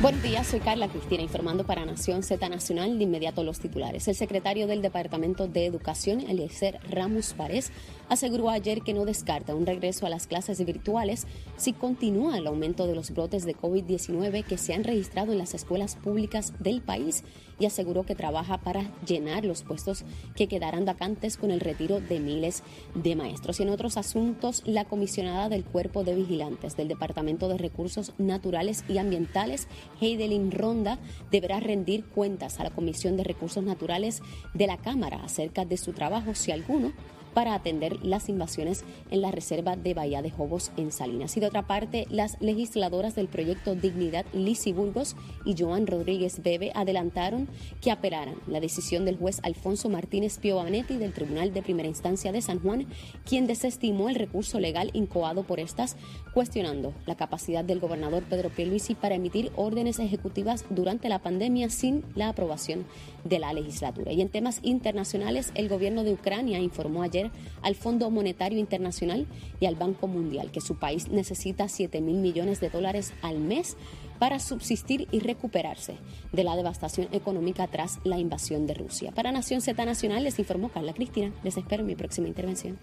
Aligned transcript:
Buenos 0.00 0.22
días, 0.22 0.46
soy 0.46 0.60
Carla 0.60 0.88
Cristina 0.88 1.22
informando 1.22 1.66
para 1.66 1.84
Nación 1.84 2.22
Z 2.22 2.48
Nacional. 2.48 2.96
De 2.96 3.04
inmediato 3.04 3.44
los 3.44 3.60
titulares. 3.60 4.08
El 4.08 4.14
secretario 4.14 4.66
del 4.66 4.80
Departamento 4.80 5.46
de 5.46 5.66
Educación, 5.66 6.20
Eliezer 6.20 6.80
Ramos 6.88 7.34
Párez, 7.34 7.70
aseguró 8.08 8.48
ayer 8.48 8.80
que 8.80 8.94
no 8.94 9.04
descarta 9.04 9.54
un 9.54 9.66
regreso 9.66 10.06
a 10.06 10.08
las 10.08 10.26
clases 10.26 10.64
virtuales 10.64 11.26
si 11.58 11.74
continúa 11.74 12.38
el 12.38 12.46
aumento 12.46 12.86
de 12.86 12.94
los 12.94 13.10
brotes 13.10 13.44
de 13.44 13.54
COVID-19 13.54 14.42
que 14.42 14.56
se 14.56 14.72
han 14.72 14.84
registrado 14.84 15.32
en 15.32 15.38
las 15.38 15.52
escuelas 15.52 15.96
públicas 15.96 16.54
del 16.58 16.80
país 16.80 17.22
y 17.58 17.66
aseguró 17.66 18.04
que 18.04 18.14
trabaja 18.14 18.56
para 18.58 18.90
llenar 19.06 19.44
los 19.44 19.62
puestos 19.62 20.04
que 20.34 20.48
quedarán 20.48 20.86
vacantes 20.86 21.36
con 21.36 21.50
el 21.50 21.60
retiro 21.60 22.00
de 22.00 22.18
miles 22.18 22.62
de 22.94 23.14
maestros. 23.14 23.60
Y 23.60 23.64
en 23.64 23.68
otros 23.68 23.98
asuntos, 23.98 24.62
la 24.64 24.86
comisionada 24.86 25.50
del 25.50 25.64
Cuerpo 25.64 26.02
de 26.02 26.14
Vigilantes 26.14 26.74
del 26.76 26.88
Departamento 26.88 27.48
de 27.48 27.58
Recursos 27.58 28.14
Naturales 28.16 28.82
y 28.88 28.96
Ambientales, 28.96 29.68
Heidelin 30.00 30.50
Ronda, 30.50 30.98
deberá 31.30 31.60
rendir 31.60 32.04
cuentas 32.04 32.58
a 32.58 32.64
la 32.64 32.70
Comisión 32.70 33.16
de 33.16 33.24
Recursos 33.24 33.62
Naturales 33.62 34.22
de 34.54 34.66
la 34.66 34.78
Cámara 34.78 35.22
acerca 35.24 35.64
de 35.64 35.76
su 35.76 35.92
trabajo, 35.92 36.34
si 36.34 36.52
alguno, 36.52 36.92
para 37.34 37.54
atender 37.54 38.04
las 38.04 38.28
invasiones 38.28 38.84
en 39.10 39.22
la 39.22 39.30
reserva 39.30 39.76
de 39.76 39.94
Bahía 39.94 40.22
de 40.22 40.30
Jobos 40.30 40.72
en 40.76 40.92
Salinas. 40.92 41.36
Y 41.36 41.40
de 41.40 41.46
otra 41.46 41.66
parte, 41.66 42.06
las 42.10 42.40
legisladoras 42.40 43.14
del 43.14 43.28
proyecto 43.28 43.74
Dignidad, 43.74 44.26
Lisi 44.32 44.72
Burgos 44.72 45.16
y 45.44 45.54
Joan 45.58 45.86
Rodríguez 45.86 46.42
Bebe, 46.42 46.72
adelantaron 46.74 47.48
que 47.80 47.90
apelaran 47.90 48.36
la 48.46 48.60
decisión 48.60 49.04
del 49.04 49.16
juez 49.16 49.40
Alfonso 49.42 49.88
Martínez 49.88 50.38
Piovanetti 50.38 50.96
del 50.96 51.12
Tribunal 51.12 51.52
de 51.52 51.62
Primera 51.62 51.88
Instancia 51.88 52.32
de 52.32 52.42
San 52.42 52.60
Juan, 52.60 52.86
quien 53.24 53.46
desestimó 53.46 54.08
el 54.08 54.14
recurso 54.14 54.60
legal 54.60 54.90
incoado 54.92 55.44
por 55.44 55.60
estas, 55.60 55.96
cuestionando 56.34 56.94
la 57.06 57.16
capacidad 57.16 57.64
del 57.64 57.80
gobernador 57.80 58.22
Pedro 58.24 58.50
Pierluisi 58.50 58.94
para 58.94 59.14
emitir 59.14 59.50
órdenes 59.56 59.98
ejecutivas 59.98 60.64
durante 60.70 61.08
la 61.08 61.20
pandemia 61.20 61.70
sin 61.70 62.04
la 62.14 62.28
aprobación 62.28 62.84
de 63.24 63.38
la 63.38 63.52
legislatura. 63.52 64.12
Y 64.12 64.20
en 64.20 64.28
temas 64.28 64.60
internacionales, 64.62 65.52
el 65.54 65.68
gobierno 65.68 66.04
de 66.04 66.12
Ucrania 66.12 66.58
informó 66.58 67.02
ayer 67.02 67.30
al 67.62 67.74
Fondo 67.74 68.10
Monetario 68.10 68.58
Internacional 68.58 69.26
y 69.60 69.66
al 69.66 69.76
Banco 69.76 70.06
Mundial 70.06 70.50
que 70.50 70.60
su 70.60 70.76
país 70.76 71.08
necesita 71.08 71.68
7 71.68 72.00
mil 72.00 72.16
millones 72.16 72.60
de 72.60 72.70
dólares 72.70 73.12
al 73.22 73.38
mes 73.38 73.76
para 74.18 74.38
subsistir 74.38 75.08
y 75.10 75.20
recuperarse 75.20 75.96
de 76.32 76.44
la 76.44 76.54
devastación 76.54 77.08
económica 77.12 77.66
tras 77.66 77.98
la 78.04 78.18
invasión 78.18 78.66
de 78.66 78.74
Rusia. 78.74 79.12
Para 79.12 79.32
Nación 79.32 79.62
Z 79.62 79.82
Nacional 79.84 80.24
les 80.24 80.38
informó 80.38 80.68
Carla 80.68 80.92
Cristina. 80.92 81.32
Les 81.42 81.56
espero 81.56 81.80
en 81.80 81.86
mi 81.86 81.96
próxima 81.96 82.28
intervención. 82.28 82.78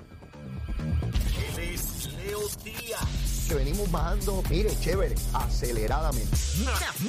Que 3.48 3.56
venimos 3.56 3.90
bajando, 3.90 4.44
mire, 4.50 4.70
chévere, 4.82 5.16
aceleradamente. 5.34 6.36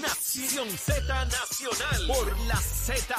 Nación 0.01 0.69
Z 0.69 1.25
Nacional 1.25 2.07
por 2.07 2.39
la 2.47 2.57
Z. 2.57 3.15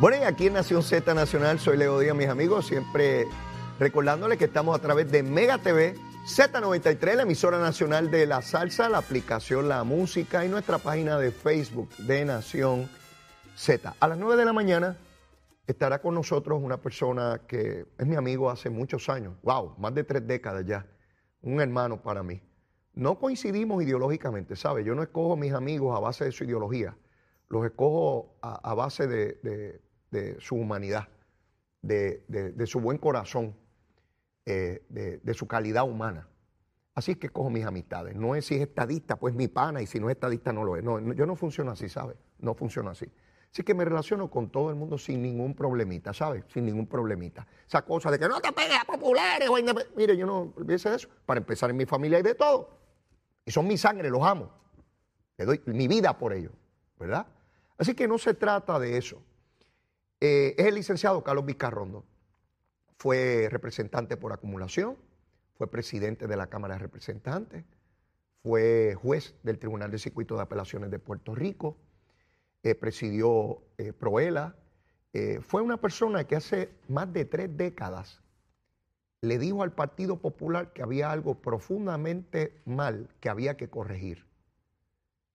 Bueno, 0.00 0.16
y 0.16 0.24
aquí 0.24 0.46
en 0.46 0.54
Nación 0.54 0.82
Z 0.82 1.12
Nacional 1.12 1.60
soy 1.60 1.76
Leo 1.76 2.00
Díaz, 2.00 2.16
mis 2.16 2.28
amigos, 2.28 2.66
siempre 2.66 3.26
recordándoles 3.78 4.38
que 4.38 4.46
estamos 4.46 4.74
a 4.74 4.80
través 4.80 5.10
de 5.12 5.22
Mega 5.22 5.58
TV, 5.58 5.96
Z93, 6.26 7.14
la 7.14 7.22
emisora 7.24 7.58
nacional 7.58 8.10
de 8.10 8.26
la 8.26 8.40
salsa, 8.40 8.88
la 8.88 8.98
aplicación 8.98 9.68
La 9.68 9.84
Música 9.84 10.46
y 10.46 10.48
nuestra 10.48 10.78
página 10.78 11.18
de 11.18 11.30
Facebook 11.30 11.90
de 11.98 12.24
Nación 12.24 12.88
Z. 13.54 13.94
A 14.00 14.08
las 14.08 14.16
9 14.16 14.36
de 14.36 14.44
la 14.46 14.52
mañana 14.54 14.96
estará 15.66 16.00
con 16.00 16.14
nosotros 16.14 16.60
una 16.62 16.80
persona 16.80 17.42
que 17.46 17.86
es 17.98 18.06
mi 18.06 18.16
amigo 18.16 18.50
hace 18.50 18.70
muchos 18.70 19.08
años, 19.08 19.34
wow, 19.42 19.74
más 19.78 19.94
de 19.94 20.04
tres 20.04 20.26
décadas 20.26 20.64
ya, 20.66 20.86
un 21.40 21.60
hermano 21.60 22.02
para 22.02 22.22
mí. 22.22 22.42
No 22.94 23.18
coincidimos 23.18 23.82
ideológicamente, 23.82 24.54
¿sabe? 24.54 24.84
Yo 24.84 24.94
no 24.94 25.02
escojo 25.02 25.32
a 25.32 25.36
mis 25.36 25.52
amigos 25.52 25.96
a 25.96 26.00
base 26.00 26.24
de 26.26 26.32
su 26.32 26.44
ideología, 26.44 26.96
los 27.48 27.64
escojo 27.64 28.36
a, 28.42 28.74
base 28.74 29.06
de 29.06 29.80
su 30.40 30.56
humanidad, 30.56 31.08
de, 31.82 32.66
su 32.66 32.80
buen 32.80 32.98
corazón, 32.98 33.54
eh, 34.46 34.84
de, 34.88 35.34
su 35.34 35.46
calidad 35.46 35.84
humana. 35.84 36.28
Así 36.94 37.12
es 37.12 37.18
que 37.18 37.30
cojo 37.30 37.50
mis 37.50 37.64
amistades. 37.64 38.14
No 38.14 38.34
es 38.34 38.46
si 38.46 38.54
es 38.54 38.62
estadista, 38.62 39.16
pues 39.16 39.34
mi 39.34 39.48
pana, 39.48 39.82
y 39.82 39.86
si 39.86 39.98
no 39.98 40.08
es 40.08 40.14
estadista, 40.16 40.52
no 40.52 40.64
lo 40.64 40.76
es. 40.76 40.84
No, 40.84 41.12
yo 41.12 41.26
no 41.26 41.36
funciono 41.36 41.70
así, 41.70 41.88
¿sabes? 41.88 42.16
No 42.38 42.54
funciono 42.54 42.90
así. 42.90 43.06
Así 43.52 43.62
que 43.64 43.74
me 43.74 43.84
relaciono 43.84 44.30
con 44.30 44.48
todo 44.48 44.70
el 44.70 44.76
mundo 44.76 44.96
sin 44.96 45.20
ningún 45.20 45.54
problemita, 45.54 46.14
¿sabes? 46.14 46.44
Sin 46.48 46.64
ningún 46.64 46.86
problemita. 46.86 47.46
Esa 47.66 47.82
cosa 47.82 48.10
de 48.10 48.18
que 48.18 48.26
no 48.26 48.40
te 48.40 48.50
pegues 48.50 48.78
a 48.80 48.84
populares 48.84 49.46
o 49.50 49.56
Mire, 49.94 50.16
yo 50.16 50.24
no 50.24 50.54
olvídese 50.56 50.88
de 50.88 50.96
eso. 50.96 51.08
Para 51.26 51.38
empezar, 51.38 51.68
en 51.68 51.76
mi 51.76 51.84
familia 51.84 52.16
hay 52.16 52.22
de 52.22 52.34
todo. 52.34 52.70
Y 53.44 53.50
son 53.50 53.66
mi 53.66 53.76
sangre, 53.76 54.08
los 54.08 54.22
amo. 54.22 54.50
Le 55.36 55.44
doy 55.44 55.60
mi 55.66 55.86
vida 55.86 56.16
por 56.16 56.32
ellos, 56.32 56.52
¿verdad? 56.98 57.26
Así 57.76 57.94
que 57.94 58.08
no 58.08 58.16
se 58.16 58.32
trata 58.32 58.78
de 58.78 58.96
eso. 58.96 59.22
Eh, 60.20 60.54
es 60.56 60.66
el 60.66 60.74
licenciado 60.74 61.22
Carlos 61.22 61.44
Vizcarrondo. 61.44 62.06
Fue 62.96 63.48
representante 63.50 64.16
por 64.16 64.32
acumulación, 64.32 64.96
fue 65.58 65.66
presidente 65.66 66.26
de 66.26 66.36
la 66.36 66.46
Cámara 66.46 66.74
de 66.74 66.80
Representantes, 66.80 67.64
fue 68.42 68.94
juez 68.94 69.34
del 69.42 69.58
Tribunal 69.58 69.90
de 69.90 69.98
Circuito 69.98 70.36
de 70.36 70.42
Apelaciones 70.42 70.90
de 70.90 70.98
Puerto 70.98 71.34
Rico, 71.34 71.76
eh, 72.62 72.74
presidió 72.74 73.62
eh, 73.78 73.92
Proela. 73.92 74.56
fue 75.42 75.60
una 75.60 75.76
persona 75.76 76.24
que 76.24 76.36
hace 76.36 76.70
más 76.88 77.12
de 77.12 77.24
tres 77.26 77.54
décadas 77.56 78.22
le 79.22 79.38
dijo 79.38 79.62
al 79.62 79.72
Partido 79.72 80.16
Popular 80.16 80.72
que 80.72 80.82
había 80.82 81.12
algo 81.12 81.36
profundamente 81.36 82.60
mal 82.64 83.08
que 83.20 83.28
había 83.28 83.56
que 83.56 83.70
corregir. 83.70 84.26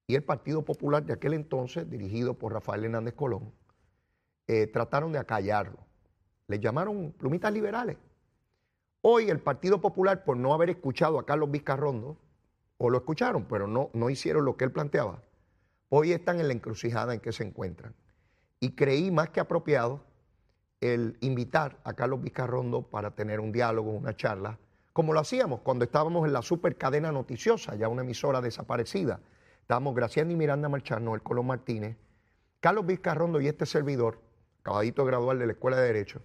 Y 0.08 0.16
el 0.16 0.24
Partido 0.24 0.64
Popular 0.64 1.06
de 1.06 1.14
aquel 1.14 1.34
entonces, 1.34 1.90
dirigido 1.90 2.34
por 2.34 2.54
Rafael 2.54 2.84
Hernández 2.84 3.14
Colón, 3.14 3.54
eh, 4.48 4.68
trataron 4.68 5.14
de 5.14 5.20
acallarlo. 5.20 5.80
Le 6.48 6.60
llamaron 6.60 7.14
plumitas 7.14 7.52
liberales. 7.52 7.98
Hoy 9.02 9.30
el 9.30 9.40
Partido 9.40 9.80
Popular, 9.80 10.26
por 10.26 10.36
no 10.36 10.54
haber 10.54 10.70
escuchado 10.70 11.18
a 11.18 11.26
Carlos 11.26 11.50
Vizcarrondo, 11.50 12.18
o 12.78 12.90
lo 12.90 12.98
escucharon, 12.98 13.46
pero 13.46 13.68
no, 13.68 13.90
no 13.94 14.10
hicieron 14.10 14.44
lo 14.44 14.58
que 14.58 14.66
él 14.66 14.72
planteaba, 14.72 15.24
hoy 15.90 16.12
están 16.12 16.40
en 16.40 16.48
la 16.48 16.54
encrucijada 16.54 17.14
en 17.14 17.20
que 17.20 17.32
se 17.32 17.44
encuentran. 17.44 17.94
Y 18.60 18.72
creí 18.72 19.12
más 19.12 19.30
que 19.30 19.40
apropiado 19.40 20.04
el 20.82 21.18
invitar 21.22 21.80
a 21.84 21.94
Carlos 21.94 22.22
Vizcarrondo 22.22 22.84
para 22.84 23.12
tener 23.12 23.40
un 23.40 23.52
diálogo, 23.52 23.92
una 23.92 24.16
charla, 24.16 24.58
como 24.94 25.14
lo 25.14 25.20
hacíamos 25.20 25.62
cuando 25.62 25.86
estábamos 25.86 26.26
en 26.26 26.34
la 26.34 26.42
supercadena 26.42 27.12
noticiosa, 27.12 27.76
ya 27.76 27.88
una 27.88 28.02
emisora 28.02 28.42
desaparecida. 28.42 29.20
Estábamos 29.62 29.96
Graciela 29.96 30.32
y 30.32 30.36
Miranda 30.36 30.70
Marchano, 30.70 31.14
el 31.14 31.22
Colón 31.22 31.48
Martínez, 31.48 31.98
Carlos 32.60 32.86
Vizcarrondo 32.86 33.40
y 33.40 33.48
este 33.48 33.66
servidor, 33.66 34.20
acabadito 34.62 35.04
de 35.04 35.08
graduar 35.08 35.38
de 35.38 35.46
la 35.46 35.52
Escuela 35.52 35.78
de 35.78 35.86
Derecho, 35.86 36.22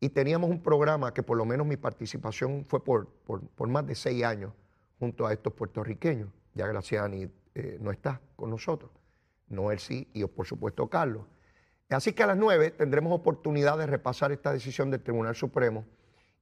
y 0.00 0.10
teníamos 0.10 0.50
un 0.50 0.62
programa 0.62 1.14
que 1.14 1.22
por 1.22 1.36
lo 1.36 1.44
menos 1.44 1.66
mi 1.66 1.76
participación 1.76 2.64
fue 2.64 2.82
por, 2.84 3.06
por, 3.06 3.68
más 3.68 3.86
de 3.86 3.94
seis 3.94 4.24
años 4.24 4.52
junto 4.98 5.26
a 5.26 5.32
estos 5.32 5.52
puertorriqueños. 5.52 6.28
Ya 6.54 6.66
Graciani 6.66 7.30
eh, 7.54 7.78
no 7.80 7.90
está 7.90 8.20
con 8.36 8.50
nosotros, 8.50 8.90
Noel 9.50 9.78
sí 9.78 10.08
y 10.14 10.24
por 10.24 10.46
supuesto 10.46 10.88
Carlos. 10.88 11.24
Así 11.90 12.12
que 12.12 12.22
a 12.22 12.26
las 12.28 12.36
nueve 12.36 12.70
tendremos 12.70 13.12
oportunidad 13.12 13.76
de 13.76 13.86
repasar 13.86 14.32
esta 14.32 14.52
decisión 14.52 14.90
del 14.90 15.02
Tribunal 15.02 15.34
Supremo 15.34 15.84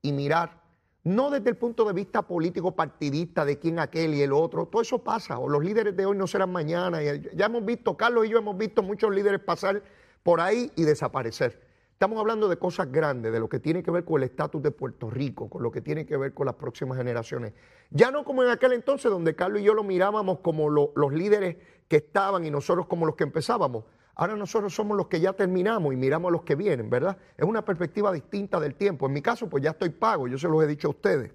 y 0.03 0.13
mirar, 0.13 0.63
no 1.05 1.31
desde 1.31 1.51
el 1.51 1.57
punto 1.57 1.85
de 1.87 1.95
vista 1.95 2.23
político 2.23 2.77
partidista 2.77 3.45
de 3.45 3.59
quién 3.59 3.79
aquel 3.79 4.15
y 4.15 4.23
el 4.23 4.33
otro, 4.33 4.67
todo 4.67 4.83
eso 4.83 5.03
pasa, 5.03 5.39
o 5.39 5.49
los 5.49 5.65
líderes 5.65 5.97
de 5.97 6.05
hoy 6.05 6.17
no 6.17 6.27
serán 6.27 6.53
mañana. 6.53 7.03
ya 7.03 7.47
hemos 7.47 7.65
visto, 7.65 7.97
Carlos 7.97 8.27
y 8.27 8.31
yo 8.31 8.39
hemos 8.39 8.57
visto 8.59 8.83
muchos 8.83 9.15
líderes 9.15 9.41
pasar 9.41 9.83
por 10.23 10.41
ahí 10.41 10.71
y 10.77 10.83
desaparecer. 10.83 11.68
Estamos 11.99 12.21
hablando 12.21 12.49
de 12.49 12.57
cosas 12.57 12.93
grandes, 12.93 13.33
de 13.33 13.41
lo 13.41 13.49
que 13.49 13.59
tiene 13.59 13.83
que 13.83 13.91
ver 13.91 14.05
con 14.05 14.23
el 14.23 14.29
estatus 14.29 14.63
de 14.63 14.71
Puerto 14.71 15.11
Rico, 15.11 15.51
con 15.51 15.65
lo 15.65 15.73
que 15.73 15.81
tiene 15.81 16.07
que 16.07 16.17
ver 16.17 16.33
con 16.33 16.47
las 16.47 16.55
próximas 16.55 16.97
generaciones. 16.97 17.55
Ya 17.91 18.13
no 18.13 18.25
como 18.25 18.45
en 18.45 18.51
aquel 18.51 18.73
entonces 18.73 19.11
donde 19.11 19.35
Carlos 19.35 19.63
y 19.63 19.65
yo 19.65 19.75
lo 19.75 19.83
mirábamos 19.83 20.39
como 20.39 20.71
los 20.71 21.13
líderes 21.13 21.57
que 21.89 21.97
estaban 21.97 22.47
y 22.47 22.53
nosotros 22.53 22.87
como 22.87 23.05
los 23.05 23.17
que 23.17 23.25
empezábamos. 23.25 23.83
Ahora 24.15 24.37
nosotros 24.37 24.73
somos 24.73 24.97
los 24.97 25.09
que 25.09 25.19
ya 25.19 25.33
terminamos 25.33 25.93
y 25.93 25.97
miramos 25.97 26.29
a 26.29 26.33
los 26.35 26.43
que 26.43 26.55
vienen, 26.55 26.89
¿verdad? 26.89 27.19
Es 27.37 27.45
una 27.45 27.65
perspectiva 27.65 28.13
distinta 28.13 28.61
del 28.61 28.77
tiempo. 28.77 29.07
En 29.07 29.13
mi 29.13 29.21
caso, 29.21 29.49
pues 29.49 29.65
ya 29.65 29.71
estoy 29.71 29.91
pago, 29.91 30.29
yo 30.29 30.39
se 30.39 30.47
los 30.47 30.63
he 30.63 30.69
dicho 30.69 30.87
a 30.87 30.91
ustedes. 30.93 31.33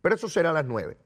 Pero 0.00 0.14
eso 0.14 0.30
será 0.30 0.48
a 0.48 0.54
las 0.54 0.64
nueve. 0.64 0.96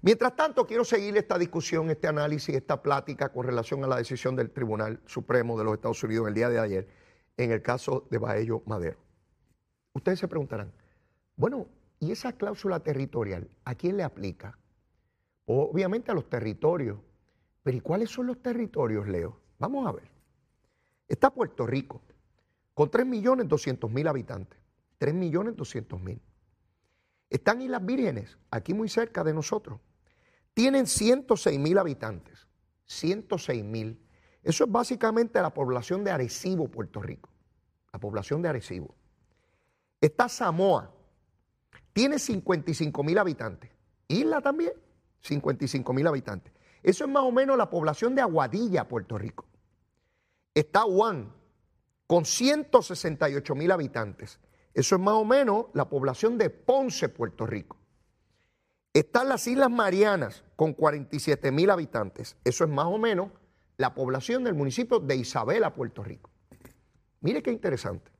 Mientras 0.00 0.34
tanto, 0.34 0.66
quiero 0.66 0.86
seguir 0.86 1.14
esta 1.18 1.36
discusión, 1.36 1.90
este 1.90 2.08
análisis, 2.08 2.54
esta 2.56 2.80
plática 2.80 3.28
con 3.28 3.44
relación 3.44 3.84
a 3.84 3.86
la 3.86 3.98
decisión 3.98 4.34
del 4.34 4.50
Tribunal 4.50 4.98
Supremo 5.04 5.58
de 5.58 5.64
los 5.64 5.74
Estados 5.74 6.02
Unidos 6.02 6.26
el 6.26 6.32
día 6.32 6.48
de 6.48 6.58
ayer 6.58 7.01
en 7.36 7.52
el 7.52 7.62
caso 7.62 8.06
de 8.10 8.18
Baello 8.18 8.62
Madero. 8.66 8.98
Ustedes 9.94 10.18
se 10.18 10.28
preguntarán, 10.28 10.72
bueno, 11.36 11.66
¿y 12.00 12.12
esa 12.12 12.32
cláusula 12.32 12.80
territorial 12.80 13.48
a 13.64 13.74
quién 13.74 13.96
le 13.96 14.02
aplica? 14.02 14.58
Obviamente 15.46 16.10
a 16.10 16.14
los 16.14 16.28
territorios. 16.28 16.98
Pero 17.62 17.76
¿y 17.76 17.80
cuáles 17.80 18.10
son 18.10 18.26
los 18.26 18.42
territorios, 18.42 19.06
Leo? 19.06 19.38
Vamos 19.58 19.86
a 19.86 19.92
ver. 19.92 20.10
Está 21.06 21.30
Puerto 21.30 21.66
Rico, 21.66 22.00
con 22.74 22.90
3.200.000 22.90 24.08
habitantes. 24.08 24.58
3.200.000. 24.98 26.20
Están 27.30 27.62
Islas 27.62 27.84
Vírgenes, 27.84 28.38
aquí 28.50 28.74
muy 28.74 28.88
cerca 28.88 29.24
de 29.24 29.32
nosotros, 29.32 29.80
tienen 30.54 30.86
106 30.86 31.58
mil 31.58 31.78
habitantes. 31.78 32.46
106 32.84 33.64
mil. 33.64 33.98
Eso 34.42 34.64
es 34.64 34.70
básicamente 34.70 35.40
la 35.40 35.54
población 35.54 36.02
de 36.04 36.10
Arecibo, 36.10 36.68
Puerto 36.68 37.00
Rico. 37.00 37.30
La 37.92 38.00
población 38.00 38.42
de 38.42 38.48
Arecibo. 38.48 38.94
Está 40.00 40.28
Samoa. 40.28 40.90
Tiene 41.92 42.18
55 42.18 43.04
mil 43.04 43.18
habitantes. 43.18 43.70
Isla 44.08 44.40
también, 44.40 44.72
55 45.20 45.92
mil 45.92 46.06
habitantes. 46.06 46.52
Eso 46.82 47.04
es 47.04 47.10
más 47.10 47.22
o 47.22 47.30
menos 47.30 47.56
la 47.56 47.70
población 47.70 48.14
de 48.14 48.22
Aguadilla, 48.22 48.88
Puerto 48.88 49.16
Rico. 49.16 49.46
Está 50.54 50.80
Juan, 50.80 51.32
con 52.06 52.24
168 52.24 53.54
mil 53.54 53.70
habitantes. 53.70 54.40
Eso 54.74 54.96
es 54.96 55.00
más 55.00 55.14
o 55.14 55.24
menos 55.24 55.66
la 55.74 55.88
población 55.88 56.36
de 56.38 56.50
Ponce, 56.50 57.08
Puerto 57.08 57.46
Rico. 57.46 57.76
Están 58.92 59.28
las 59.28 59.46
Islas 59.46 59.70
Marianas 59.70 60.44
con 60.56 60.74
47 60.74 61.52
mil 61.52 61.70
habitantes. 61.70 62.36
Eso 62.44 62.64
es 62.64 62.70
más 62.70 62.86
o 62.86 62.98
menos 62.98 63.30
la 63.82 63.94
población 63.94 64.44
del 64.44 64.54
municipio 64.54 65.00
de 65.00 65.16
Isabela, 65.16 65.74
Puerto 65.74 66.04
Rico. 66.04 66.30
Mire 67.20 67.42
qué 67.42 67.50
interesante. 67.50 68.12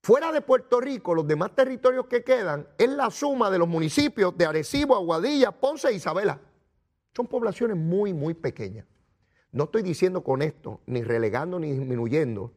Fuera 0.00 0.30
de 0.30 0.40
Puerto 0.40 0.80
Rico, 0.80 1.12
los 1.12 1.26
demás 1.26 1.56
territorios 1.56 2.06
que 2.06 2.22
quedan 2.22 2.68
es 2.78 2.88
la 2.88 3.10
suma 3.10 3.50
de 3.50 3.58
los 3.58 3.66
municipios 3.66 4.38
de 4.38 4.46
Arecibo, 4.46 4.94
Aguadilla, 4.94 5.50
Ponce 5.50 5.88
e 5.88 5.94
Isabela. 5.94 6.40
Son 7.16 7.26
poblaciones 7.26 7.76
muy, 7.76 8.14
muy 8.14 8.34
pequeñas. 8.34 8.86
No 9.50 9.64
estoy 9.64 9.82
diciendo 9.82 10.22
con 10.22 10.40
esto, 10.40 10.80
ni 10.86 11.02
relegando 11.02 11.58
ni 11.58 11.72
disminuyendo 11.72 12.52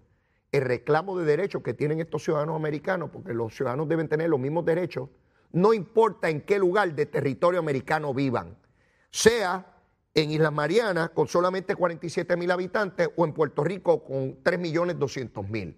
el 0.51 0.62
reclamo 0.62 1.17
de 1.17 1.25
derechos 1.25 1.63
que 1.63 1.73
tienen 1.73 2.00
estos 2.00 2.23
ciudadanos 2.23 2.56
americanos, 2.56 3.09
porque 3.12 3.33
los 3.33 3.56
ciudadanos 3.56 3.89
deben 3.89 4.07
tener 4.07 4.29
los 4.29 4.39
mismos 4.39 4.65
derechos, 4.65 5.09
no 5.51 5.73
importa 5.73 6.29
en 6.29 6.41
qué 6.41 6.59
lugar 6.59 6.94
de 6.94 7.07
territorio 7.07 7.59
americano 7.59 8.13
vivan, 8.13 8.56
sea 9.09 9.75
en 10.15 10.31
Islas 10.31 10.53
Marianas 10.53 11.09
con 11.09 11.27
solamente 11.27 11.75
47 11.75 12.38
mil 12.38 12.50
habitantes 12.50 13.09
o 13.17 13.25
en 13.25 13.33
Puerto 13.33 13.63
Rico 13.63 14.03
con 14.03 14.39
3 14.41 14.57
millones 14.57 14.97
200 14.97 15.47
mil. 15.50 15.77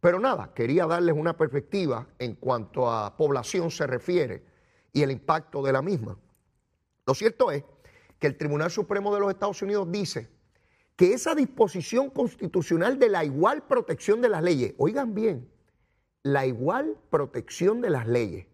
Pero 0.00 0.18
nada, 0.18 0.52
quería 0.52 0.86
darles 0.86 1.14
una 1.16 1.36
perspectiva 1.36 2.06
en 2.18 2.34
cuanto 2.34 2.90
a 2.90 3.16
población 3.16 3.70
se 3.70 3.86
refiere 3.86 4.44
y 4.92 5.02
el 5.02 5.12
impacto 5.12 5.62
de 5.62 5.72
la 5.72 5.82
misma. 5.82 6.18
Lo 7.06 7.14
cierto 7.14 7.52
es 7.52 7.64
que 8.18 8.26
el 8.26 8.36
Tribunal 8.36 8.70
Supremo 8.70 9.14
de 9.14 9.20
los 9.20 9.30
Estados 9.30 9.62
Unidos 9.62 9.90
dice 9.90 10.28
que 10.96 11.12
esa 11.12 11.34
disposición 11.34 12.10
constitucional 12.10 12.98
de 12.98 13.08
la 13.08 13.24
igual 13.24 13.62
protección 13.68 14.20
de 14.20 14.30
las 14.30 14.42
leyes, 14.42 14.74
oigan 14.78 15.14
bien, 15.14 15.48
la 16.22 16.44
igual 16.44 16.98
protección 17.10 17.80
de 17.80 17.90
las 17.90 18.08
leyes, 18.08 18.46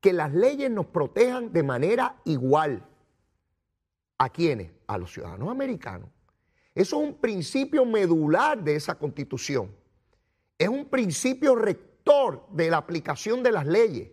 que 0.00 0.12
las 0.12 0.32
leyes 0.32 0.70
nos 0.70 0.86
protejan 0.86 1.52
de 1.52 1.62
manera 1.64 2.20
igual. 2.24 2.86
¿A 4.22 4.28
quiénes? 4.28 4.70
A 4.86 4.98
los 4.98 5.12
ciudadanos 5.12 5.48
americanos. 5.48 6.08
Eso 6.76 7.02
es 7.02 7.08
un 7.08 7.14
principio 7.14 7.84
medular 7.84 8.62
de 8.62 8.76
esa 8.76 8.94
constitución. 8.94 9.74
Es 10.56 10.68
un 10.68 10.84
principio 10.84 11.56
rector 11.56 12.46
de 12.52 12.70
la 12.70 12.76
aplicación 12.76 13.42
de 13.42 13.50
las 13.50 13.66
leyes. 13.66 14.12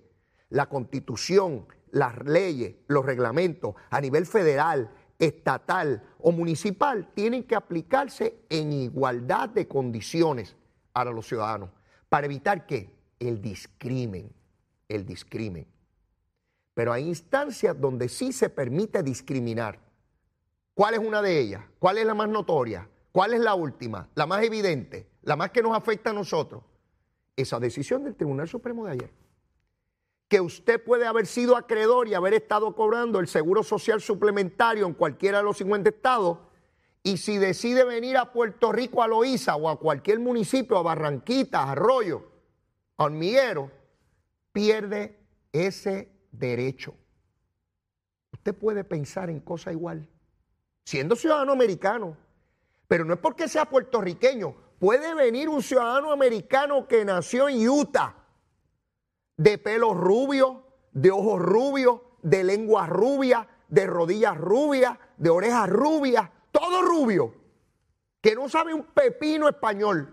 La 0.50 0.66
constitución, 0.66 1.68
las 1.92 2.26
leyes, 2.26 2.78
los 2.88 3.06
reglamentos 3.06 3.76
a 3.92 4.02
nivel 4.02 4.26
federal, 4.26 4.90
estatal 5.20 6.02
o 6.18 6.32
municipal 6.32 7.12
tienen 7.14 7.44
que 7.44 7.54
aplicarse 7.54 8.40
en 8.50 8.74
igualdad 8.74 9.50
de 9.50 9.68
condiciones 9.68 10.56
para 10.92 11.12
los 11.12 11.28
ciudadanos, 11.28 11.70
para 12.10 12.26
evitar 12.26 12.66
que 12.66 12.96
el 13.20 13.44
discrimen, 13.44 14.34
el 14.88 15.06
discrimen. 15.06 15.68
Pero 16.74 16.94
hay 16.94 17.08
instancias 17.08 17.80
donde 17.80 18.10
sí 18.10 18.34
se 18.34 18.50
permite 18.50 19.04
discriminar. 19.04 19.88
¿Cuál 20.74 20.94
es 20.94 21.00
una 21.00 21.22
de 21.22 21.40
ellas? 21.40 21.64
¿Cuál 21.80 21.98
es 21.98 22.06
la 22.06 22.14
más 22.14 22.30
notoria? 22.30 22.90
¿Cuál 23.12 23.34
es 23.34 23.42
la 23.42 23.56
última? 23.56 24.10
La 24.16 24.26
más 24.26 24.44
evidente, 24.44 25.10
la 25.24 25.36
más 25.36 25.52
que 25.52 25.62
nos 25.62 25.76
afecta 25.76 26.12
a 26.12 26.14
nosotros. 26.14 26.64
Esa 27.36 27.60
decisión 27.60 28.04
del 28.04 28.16
Tribunal 28.16 28.48
Supremo 28.48 28.86
de 28.86 28.92
ayer 28.92 29.20
que 30.30 30.40
usted 30.40 30.82
puede 30.82 31.08
haber 31.08 31.26
sido 31.26 31.58
acreedor 31.58 32.08
y 32.08 32.14
haber 32.14 32.36
estado 32.36 32.76
cobrando 32.76 33.20
el 33.20 33.28
seguro 33.28 33.64
social 33.64 34.00
suplementario 34.00 34.86
en 34.86 34.94
cualquiera 34.94 35.40
de 35.40 35.44
los 35.44 35.58
50 35.58 35.90
estados, 35.90 36.38
y 37.02 37.18
si 37.18 37.38
decide 37.38 37.84
venir 37.84 38.16
a 38.16 38.32
Puerto 38.32 38.72
Rico, 38.72 39.02
a 39.02 39.08
Loíza 39.08 39.56
o 39.56 39.70
a 39.70 39.80
cualquier 39.80 40.20
municipio, 40.20 40.78
a 40.78 40.84
Barranquita, 40.84 41.72
Arroyo, 41.72 42.30
a 42.98 43.06
Hormiguero, 43.06 43.72
pierde 44.52 45.18
ese 45.52 46.12
derecho. 46.32 46.94
Usted 48.32 48.54
puede 48.54 48.84
pensar 48.84 49.32
en 49.32 49.40
cosa 49.40 49.72
igual, 49.72 50.08
siendo 50.90 51.16
ciudadano 51.16 51.52
americano, 51.52 52.18
pero 52.88 53.06
no 53.06 53.14
es 53.14 53.20
porque 53.20 53.48
sea 53.48 53.66
puertorriqueño. 53.66 54.56
Puede 54.80 55.14
venir 55.14 55.48
un 55.48 55.62
ciudadano 55.62 56.12
americano 56.12 56.88
que 56.88 57.06
nació 57.06 57.48
en 57.48 57.70
Utah 57.70 58.16
de 59.38 59.60
pelo 59.60 59.94
rubio, 59.94 60.66
de 60.92 61.12
ojos 61.12 61.40
rubios, 61.40 62.02
de 62.24 62.44
lengua 62.44 62.88
rubia, 62.88 63.48
de 63.68 63.86
rodillas 63.86 64.36
rubias, 64.36 64.98
de 65.18 65.30
orejas 65.30 65.70
rubias, 65.70 66.28
todo 66.52 66.82
rubio, 66.82 67.36
que 68.20 68.34
no 68.34 68.50
sabe 68.50 68.74
un 68.74 68.86
pepino 68.86 69.48
español, 69.48 70.12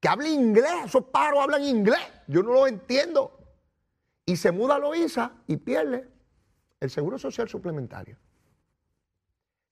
que 0.00 0.08
habla 0.08 0.28
inglés, 0.28 0.86
esos 0.86 1.04
paros 1.04 1.44
hablan 1.44 1.62
inglés, 1.62 2.02
yo 2.26 2.42
no 2.42 2.52
lo 2.54 2.66
entiendo. 2.66 3.38
Y 4.26 4.34
se 4.34 4.50
muda 4.50 4.74
a 4.74 4.78
Loíza 4.80 5.30
y 5.46 5.58
pierde 5.58 6.08
el 6.80 6.90
seguro 6.90 7.18
social 7.18 7.48
suplementario. 7.48 8.18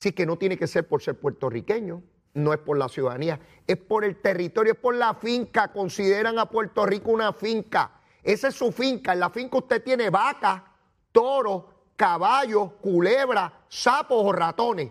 Así 0.00 0.12
que 0.12 0.27
no 0.27 0.37
tiene 0.37 0.56
que 0.56 0.67
ser 0.67 0.87
por 0.87 1.03
ser 1.03 1.19
puertorriqueño, 1.19 2.03
no 2.35 2.53
es 2.53 2.61
por 2.61 2.79
la 2.79 2.89
ciudadanía, 2.89 3.41
es 3.67 3.77
por 3.77 4.05
el 4.05 4.21
territorio, 4.21 4.75
es 4.75 4.79
por 4.79 4.95
la 4.95 5.15
finca. 5.15 5.73
Consideran 5.73 6.39
a 6.39 6.47
Puerto 6.47 6.87
Rico 6.87 7.11
una 7.11 7.33
finca. 7.33 8.00
Esa 8.23 8.49
es 8.49 8.55
su 8.55 8.71
finca. 8.71 9.12
En 9.12 9.21
la 9.21 9.31
finca 9.31 9.59
usted 9.59 9.83
tiene 9.83 10.11
vacas, 10.11 10.62
toros, 11.11 11.65
caballos, 11.97 12.75
culebras, 12.81 13.53
sapos 13.69 14.23
o 14.25 14.33
ratones. 14.33 14.91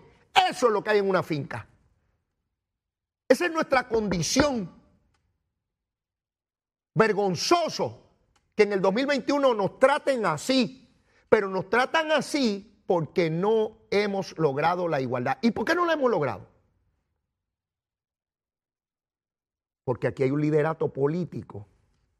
Eso 0.49 0.67
es 0.67 0.73
lo 0.73 0.83
que 0.83 0.89
hay 0.89 0.99
en 0.99 1.09
una 1.09 1.23
finca. 1.23 1.65
Esa 3.29 3.45
es 3.45 3.51
nuestra 3.51 3.87
condición. 3.87 4.69
Vergonzoso 6.93 8.03
que 8.55 8.63
en 8.63 8.73
el 8.73 8.81
2021 8.81 9.53
nos 9.53 9.79
traten 9.79 10.25
así, 10.25 10.89
pero 11.29 11.47
nos 11.47 11.69
tratan 11.69 12.11
así 12.11 12.81
porque 12.87 13.29
no 13.29 13.76
hemos 13.91 14.37
logrado 14.37 14.87
la 14.87 15.01
igualdad. 15.01 15.37
¿Y 15.41 15.51
por 15.51 15.65
qué 15.65 15.75
no 15.75 15.85
la 15.85 15.93
hemos 15.93 16.09
logrado? 16.09 16.47
Porque 19.83 20.07
aquí 20.07 20.23
hay 20.23 20.31
un 20.31 20.41
liderato 20.41 20.91
político 20.91 21.67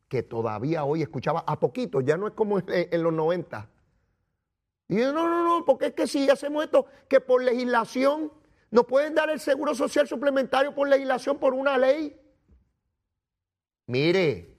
que 0.08 0.24
todavía 0.24 0.86
hoy 0.86 1.02
escuchaba 1.02 1.44
a 1.46 1.60
poquito, 1.60 2.02
ya 2.02 2.16
no 2.16 2.28
es 2.28 2.34
como 2.34 2.60
en, 2.60 3.04
los 3.04 3.12
90. 3.12 3.70
Y 4.88 4.96
no, 4.96 5.12
no, 5.12 5.44
no, 5.44 5.66
porque 5.66 5.88
es 5.88 5.94
que 5.94 6.08
si 6.08 6.30
hacemos 6.30 6.64
esto, 6.64 6.86
que 7.10 7.20
por 7.20 7.44
legislación 7.44 8.32
nos 8.72 8.86
pueden 8.86 9.16
dar 9.16 9.30
el 9.30 9.40
seguro 9.40 9.76
social 9.76 10.08
suplementario 10.08 10.74
por 10.74 10.88
legislación, 10.88 11.40
por 11.40 11.54
una 11.54 11.78
ley. 11.78 12.18
Mire, 13.88 14.56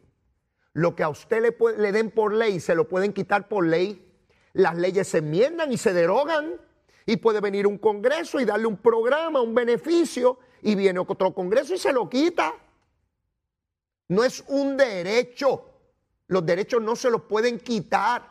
lo 0.74 0.94
que 0.94 1.02
a 1.02 1.08
usted 1.08 1.40
le, 1.40 1.76
le 1.78 1.92
den 1.92 2.10
por 2.10 2.34
ley, 2.34 2.60
se 2.60 2.74
lo 2.74 2.88
pueden 2.88 3.12
quitar 3.12 3.48
por 3.48 3.66
ley. 3.66 4.04
Las 4.52 4.76
leyes 4.76 5.08
se 5.08 5.18
enmiendan 5.18 5.72
y 5.72 5.78
se 5.78 5.92
derogan. 5.92 6.67
Y 7.08 7.16
puede 7.16 7.40
venir 7.40 7.66
un 7.66 7.78
congreso 7.78 8.38
y 8.38 8.44
darle 8.44 8.66
un 8.66 8.76
programa, 8.76 9.40
un 9.40 9.54
beneficio, 9.54 10.40
y 10.60 10.74
viene 10.74 10.98
otro 10.98 11.32
congreso 11.32 11.72
y 11.72 11.78
se 11.78 11.90
lo 11.90 12.06
quita. 12.06 12.52
No 14.08 14.24
es 14.24 14.44
un 14.46 14.76
derecho. 14.76 15.70
Los 16.26 16.44
derechos 16.44 16.82
no 16.82 16.94
se 16.94 17.08
los 17.08 17.22
pueden 17.22 17.60
quitar. 17.60 18.28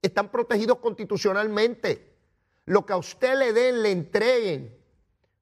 Están 0.00 0.30
protegidos 0.30 0.78
constitucionalmente. 0.78 2.14
Lo 2.66 2.86
que 2.86 2.92
a 2.92 2.98
usted 2.98 3.36
le 3.36 3.52
den, 3.52 3.82
le 3.82 3.90
entreguen, 3.90 4.78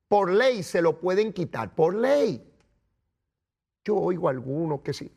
por 0.08 0.30
ley 0.30 0.62
se 0.62 0.80
lo 0.80 0.98
pueden 0.98 1.34
quitar, 1.34 1.74
por 1.74 1.94
ley. 1.94 2.42
Yo 3.84 3.96
oigo 3.96 4.30
algunos 4.30 4.80
que 4.80 4.94
sí. 4.94 5.12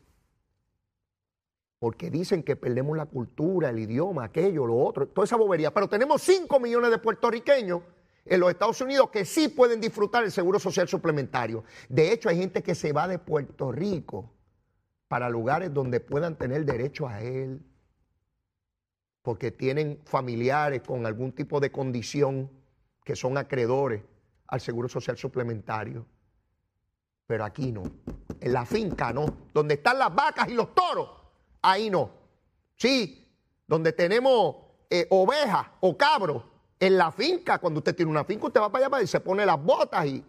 Porque 1.86 2.10
dicen 2.10 2.42
que 2.42 2.56
perdemos 2.56 2.96
la 2.96 3.06
cultura, 3.06 3.70
el 3.70 3.78
idioma, 3.78 4.24
aquello, 4.24 4.66
lo 4.66 4.76
otro, 4.76 5.06
toda 5.06 5.24
esa 5.24 5.36
bobería. 5.36 5.72
Pero 5.72 5.88
tenemos 5.88 6.20
5 6.20 6.58
millones 6.58 6.90
de 6.90 6.98
puertorriqueños 6.98 7.80
en 8.24 8.40
los 8.40 8.50
Estados 8.50 8.80
Unidos 8.80 9.08
que 9.10 9.24
sí 9.24 9.46
pueden 9.46 9.80
disfrutar 9.80 10.24
el 10.24 10.32
seguro 10.32 10.58
social 10.58 10.88
suplementario. 10.88 11.62
De 11.88 12.10
hecho, 12.10 12.28
hay 12.28 12.38
gente 12.38 12.60
que 12.60 12.74
se 12.74 12.92
va 12.92 13.06
de 13.06 13.20
Puerto 13.20 13.70
Rico 13.70 14.32
para 15.06 15.30
lugares 15.30 15.72
donde 15.72 16.00
puedan 16.00 16.34
tener 16.34 16.64
derecho 16.64 17.06
a 17.06 17.22
él, 17.22 17.64
porque 19.22 19.52
tienen 19.52 20.00
familiares 20.06 20.82
con 20.82 21.06
algún 21.06 21.30
tipo 21.30 21.60
de 21.60 21.70
condición 21.70 22.50
que 23.04 23.14
son 23.14 23.38
acreedores 23.38 24.02
al 24.48 24.60
Seguro 24.60 24.88
Social 24.88 25.16
Suplementario. 25.16 26.04
Pero 27.28 27.44
aquí 27.44 27.70
no. 27.70 27.84
En 28.40 28.52
la 28.52 28.66
finca 28.66 29.12
no. 29.12 29.26
Donde 29.54 29.74
están 29.74 30.00
las 30.00 30.12
vacas 30.12 30.48
y 30.48 30.54
los 30.54 30.74
toros, 30.74 31.25
ahí 31.70 31.90
no. 31.90 32.10
Sí, 32.76 33.26
donde 33.66 33.92
tenemos 33.92 34.56
eh, 34.90 35.06
ovejas 35.10 35.66
o 35.80 35.96
cabros 35.96 36.44
en 36.78 36.96
la 36.96 37.10
finca. 37.10 37.58
Cuando 37.58 37.78
usted 37.78 37.94
tiene 37.94 38.10
una 38.10 38.24
finca, 38.24 38.46
usted 38.46 38.60
va 38.60 38.70
para 38.70 38.86
allá 38.86 39.02
y 39.02 39.06
se 39.06 39.20
pone 39.20 39.44
las 39.44 39.62
botas 39.62 40.06
y, 40.06 40.24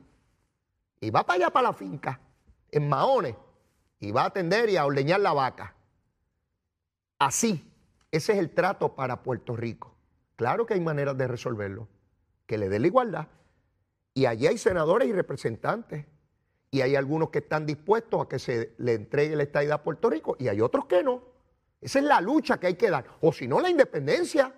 y 0.99 1.09
va 1.09 1.25
para 1.25 1.37
allá 1.37 1.49
para 1.51 1.69
la 1.69 1.73
finca, 1.73 2.19
en 2.71 2.89
maones, 2.89 3.35
y 3.99 4.11
va 4.11 4.23
a 4.23 4.27
atender 4.27 4.69
y 4.69 4.77
a 4.77 4.85
ordeñar 4.85 5.19
la 5.19 5.33
vaca. 5.33 5.75
Así, 7.19 7.71
ese 8.11 8.33
es 8.33 8.39
el 8.39 8.51
trato 8.51 8.95
para 8.95 9.23
Puerto 9.23 9.55
Rico. 9.55 9.93
Claro 10.35 10.65
que 10.65 10.75
hay 10.75 10.81
maneras 10.81 11.17
de 11.17 11.27
resolverlo, 11.27 11.87
que 12.45 12.57
le 12.57 12.69
dé 12.69 12.79
la 12.79 12.87
igualdad. 12.87 13.27
Y 14.13 14.25
allí 14.25 14.47
hay 14.47 14.57
senadores 14.57 15.07
y 15.07 15.13
representantes. 15.13 16.05
Y 16.69 16.81
hay 16.81 16.95
algunos 16.95 17.29
que 17.29 17.39
están 17.39 17.65
dispuestos 17.65 18.25
a 18.25 18.27
que 18.27 18.39
se 18.39 18.73
le 18.77 18.93
entregue 18.93 19.35
la 19.35 19.43
estadidad 19.43 19.75
a 19.75 19.83
Puerto 19.83 20.09
Rico 20.09 20.35
y 20.39 20.47
hay 20.47 20.61
otros 20.61 20.85
que 20.85 21.03
no. 21.03 21.21
Esa 21.79 21.99
es 21.99 22.05
la 22.05 22.19
lucha 22.19 22.59
que 22.59 22.67
hay 22.67 22.75
que 22.75 22.89
dar. 22.89 23.05
O 23.21 23.31
si 23.31 23.47
no, 23.47 23.59
la 23.59 23.69
independencia. 23.69 24.53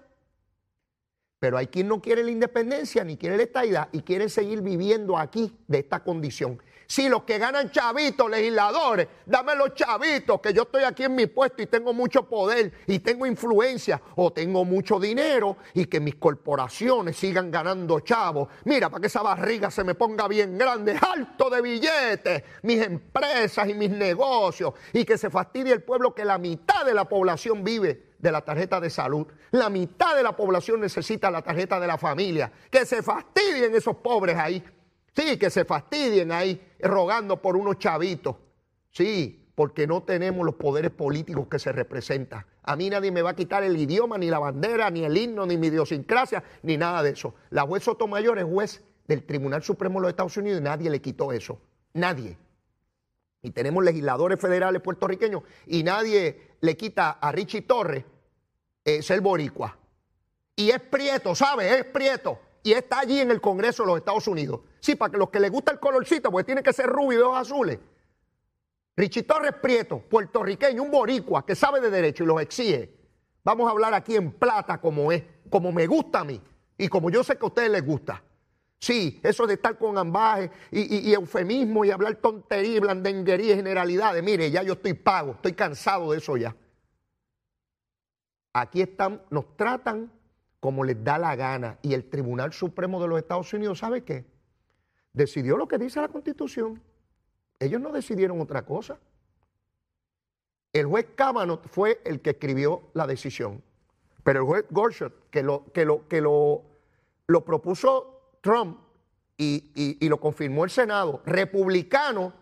Pero 1.39 1.57
hay 1.57 1.67
quien 1.67 1.87
no 1.87 2.01
quiere 2.01 2.23
la 2.23 2.31
independencia 2.31 3.03
ni 3.03 3.15
quiere 3.15 3.37
la 3.37 3.43
estadidad 3.43 3.89
y 3.91 4.01
quiere 4.01 4.27
seguir 4.29 4.61
viviendo 4.61 5.17
aquí 5.17 5.57
de 5.67 5.79
esta 5.79 6.03
condición. 6.03 6.61
Si 6.89 7.07
los 7.07 7.21
que 7.21 7.37
ganan 7.37 7.69
chavitos, 7.69 8.27
legisladores, 8.31 9.07
dame 9.23 9.55
los 9.55 9.75
chavitos, 9.75 10.41
que 10.41 10.51
yo 10.51 10.63
estoy 10.63 10.81
aquí 10.81 11.03
en 11.03 11.13
mi 11.13 11.27
puesto 11.27 11.61
y 11.61 11.67
tengo 11.67 11.93
mucho 11.93 12.27
poder 12.27 12.73
y 12.87 12.97
tengo 12.97 13.27
influencia 13.27 14.01
o 14.15 14.33
tengo 14.33 14.65
mucho 14.65 14.99
dinero 14.99 15.57
y 15.75 15.85
que 15.85 15.99
mis 15.99 16.15
corporaciones 16.15 17.15
sigan 17.15 17.51
ganando 17.51 17.99
chavos. 17.99 18.47
Mira, 18.65 18.89
para 18.89 19.01
que 19.01 19.05
esa 19.05 19.21
barriga 19.21 19.69
se 19.69 19.83
me 19.83 19.93
ponga 19.93 20.27
bien 20.27 20.57
grande, 20.57 20.97
alto 20.99 21.51
de 21.51 21.61
billetes, 21.61 22.43
mis 22.63 22.81
empresas 22.81 23.69
y 23.69 23.75
mis 23.75 23.91
negocios 23.91 24.73
y 24.91 25.05
que 25.05 25.19
se 25.19 25.29
fastidie 25.29 25.73
el 25.73 25.83
pueblo 25.83 26.15
que 26.15 26.25
la 26.25 26.39
mitad 26.39 26.83
de 26.83 26.95
la 26.95 27.07
población 27.07 27.63
vive 27.63 28.15
de 28.17 28.31
la 28.31 28.41
tarjeta 28.41 28.81
de 28.81 28.89
salud. 28.89 29.27
La 29.51 29.69
mitad 29.69 30.15
de 30.15 30.23
la 30.23 30.35
población 30.35 30.81
necesita 30.81 31.29
la 31.29 31.43
tarjeta 31.43 31.79
de 31.79 31.85
la 31.85 31.99
familia. 31.99 32.51
Que 32.71 32.83
se 32.83 33.03
fastidien 33.03 33.75
esos 33.75 33.97
pobres 33.97 34.35
ahí. 34.37 34.63
Sí, 35.19 35.37
que 35.37 35.49
se 35.49 35.65
fastidien 35.65 36.31
ahí 36.31 36.61
rogando 36.79 37.41
por 37.41 37.57
unos 37.57 37.77
chavitos. 37.77 38.37
Sí, 38.89 39.51
porque 39.53 39.85
no 39.85 40.03
tenemos 40.03 40.45
los 40.45 40.55
poderes 40.55 40.91
políticos 40.91 41.47
que 41.51 41.59
se 41.59 41.73
representan. 41.73 42.45
A 42.63 42.77
mí 42.77 42.89
nadie 42.89 43.11
me 43.11 43.21
va 43.21 43.31
a 43.31 43.35
quitar 43.35 43.63
el 43.63 43.75
idioma, 43.75 44.17
ni 44.17 44.29
la 44.29 44.39
bandera, 44.39 44.89
ni 44.89 45.03
el 45.03 45.17
himno, 45.17 45.45
ni 45.45 45.57
mi 45.57 45.67
idiosincrasia, 45.67 46.41
ni 46.63 46.77
nada 46.77 47.03
de 47.03 47.09
eso. 47.09 47.35
La 47.49 47.63
juez 47.63 47.83
Sotomayor 47.83 48.39
es 48.39 48.45
juez 48.45 48.81
del 49.07 49.25
Tribunal 49.25 49.61
Supremo 49.61 49.99
de 49.99 50.03
los 50.03 50.09
Estados 50.11 50.37
Unidos 50.37 50.61
y 50.61 50.63
nadie 50.63 50.89
le 50.89 51.01
quitó 51.01 51.33
eso. 51.33 51.59
Nadie. 51.93 52.37
Y 53.41 53.51
tenemos 53.51 53.83
legisladores 53.83 54.39
federales 54.39 54.81
puertorriqueños 54.81 55.43
y 55.65 55.83
nadie 55.83 56.55
le 56.61 56.77
quita 56.77 57.11
a 57.11 57.31
Richie 57.33 57.63
Torres 57.63 58.05
eh, 58.85 59.01
ser 59.01 59.19
boricua. 59.19 59.77
Y 60.55 60.69
es 60.69 60.79
prieto, 60.79 61.35
¿sabe? 61.35 61.77
Es 61.77 61.85
prieto 61.85 62.39
y 62.63 62.73
está 62.73 62.99
allí 62.99 63.19
en 63.19 63.31
el 63.31 63.41
Congreso 63.41 63.83
de 63.83 63.87
los 63.87 63.97
Estados 63.97 64.27
Unidos. 64.27 64.61
Sí, 64.79 64.95
para 64.95 65.11
que 65.11 65.17
los 65.17 65.29
que 65.29 65.39
les 65.39 65.51
gusta 65.51 65.71
el 65.71 65.79
colorcito, 65.79 66.31
porque 66.31 66.45
tiene 66.45 66.63
que 66.63 66.73
ser 66.73 66.87
rubio 66.87 67.19
y 67.19 67.21
ojos 67.21 67.39
azules. 67.39 67.79
Richie 68.95 69.23
Torres 69.23 69.53
Prieto, 69.61 69.99
puertorriqueño, 69.99 70.83
un 70.83 70.91
boricua 70.91 71.45
que 71.45 71.55
sabe 71.55 71.79
de 71.79 71.89
derecho 71.89 72.23
y 72.23 72.27
los 72.27 72.41
exige. 72.41 72.93
Vamos 73.43 73.67
a 73.67 73.71
hablar 73.71 73.93
aquí 73.93 74.15
en 74.15 74.31
plata 74.33 74.79
como 74.79 75.11
es, 75.11 75.23
como 75.49 75.71
me 75.71 75.87
gusta 75.87 76.19
a 76.19 76.23
mí 76.23 76.41
y 76.77 76.87
como 76.89 77.09
yo 77.09 77.23
sé 77.23 77.37
que 77.37 77.45
a 77.45 77.47
ustedes 77.47 77.69
les 77.69 77.85
gusta. 77.85 78.21
Sí, 78.77 79.19
eso 79.23 79.45
de 79.45 79.55
estar 79.55 79.77
con 79.77 79.97
ambaje 79.97 80.51
y, 80.71 81.13
eufemismo 81.13 81.83
y 81.83 81.91
hablar 81.91 82.15
tontería, 82.15 82.79
blandenguería 82.79 83.53
y 83.53 83.55
generalidades. 83.55 84.23
Mire, 84.23 84.49
ya 84.51 84.63
yo 84.63 84.73
estoy 84.73 84.93
pago, 84.93 85.31
estoy 85.31 85.53
cansado 85.53 86.11
de 86.11 86.17
eso 86.17 86.37
ya. 86.37 86.55
Aquí 88.53 88.81
están, 88.81 89.21
nos 89.29 89.55
tratan 89.57 90.11
como 90.59 90.83
les 90.83 91.03
da 91.03 91.17
la 91.17 91.35
gana. 91.35 91.77
Y 91.81 91.93
el 91.93 92.09
Tribunal 92.09 92.53
Supremo 92.53 93.01
de 93.01 93.07
los 93.07 93.19
Estados 93.19 93.53
Unidos, 93.53 93.79
¿sabe 93.79 94.03
qué? 94.03 94.25
Decidió 95.13 95.57
lo 95.57 95.67
que 95.67 95.77
dice 95.77 96.01
la 96.01 96.07
Constitución. 96.07 96.81
Ellos 97.59 97.81
no 97.81 97.91
decidieron 97.91 98.39
otra 98.41 98.65
cosa. 98.65 98.99
El 100.71 100.85
juez 100.85 101.07
Kavanaugh 101.15 101.61
fue 101.67 102.01
el 102.05 102.21
que 102.21 102.31
escribió 102.31 102.83
la 102.93 103.07
decisión. 103.07 103.63
Pero 104.23 104.41
el 104.41 104.45
juez 104.45 104.65
Gorsuch, 104.69 105.13
que 105.31 105.41
lo, 105.41 105.65
que 105.73 105.85
lo, 105.85 106.07
que 106.07 106.21
lo, 106.21 106.63
propuso 107.45 108.35
Trump 108.41 108.79
y, 109.37 109.97
y 109.99 110.09
lo 110.09 110.19
confirmó 110.19 110.65
el 110.65 110.69
Senado, 110.69 111.21
republicano, 111.25 112.33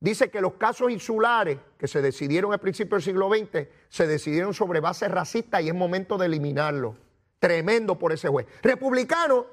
dice 0.00 0.30
que 0.30 0.40
los 0.40 0.54
casos 0.54 0.90
insulares 0.90 1.58
que 1.78 1.86
se 1.86 2.02
decidieron 2.02 2.52
al 2.52 2.58
principio 2.58 2.96
del 2.96 3.02
siglo 3.02 3.28
XX 3.28 3.68
se 3.88 4.06
decidieron 4.06 4.54
sobre 4.54 4.80
bases 4.80 5.10
racistas 5.10 5.62
y 5.62 5.68
es 5.68 5.74
momento 5.74 6.18
de 6.18 6.26
eliminarlos. 6.26 6.96
Tremendo 7.38 7.98
por 7.98 8.12
ese 8.12 8.28
juez. 8.28 8.46
Republicano. 8.62 9.46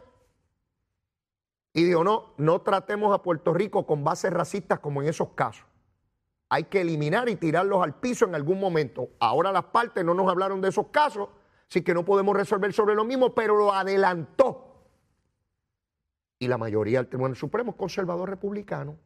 Y 1.73 1.83
dijo, 1.83 2.03
no, 2.03 2.33
no 2.37 2.61
tratemos 2.61 3.13
a 3.13 3.21
Puerto 3.23 3.53
Rico 3.53 3.85
con 3.85 4.03
bases 4.03 4.31
racistas 4.31 4.79
como 4.79 5.01
en 5.01 5.09
esos 5.09 5.29
casos. 5.29 5.65
Hay 6.49 6.65
que 6.65 6.81
eliminar 6.81 7.29
y 7.29 7.35
tirarlos 7.35 7.81
al 7.83 7.95
piso 7.95 8.25
en 8.25 8.35
algún 8.35 8.59
momento. 8.59 9.09
Ahora 9.19 9.51
las 9.51 9.65
partes 9.65 10.05
no 10.05 10.13
nos 10.13 10.29
hablaron 10.29 10.61
de 10.61 10.69
esos 10.69 10.87
casos, 10.87 11.29
así 11.67 11.81
que 11.81 11.95
no 11.95 12.05
podemos 12.05 12.35
resolver 12.35 12.71
sobre 12.73 12.93
lo 12.93 13.03
mismo, 13.05 13.33
pero 13.33 13.57
lo 13.57 13.73
adelantó. 13.73 14.85
Y 16.37 16.47
la 16.47 16.59
mayoría 16.59 16.99
del 16.99 17.07
Tribunal 17.07 17.35
Supremo 17.35 17.71
es 17.71 17.77
conservador 17.77 18.29
republicano. 18.29 18.99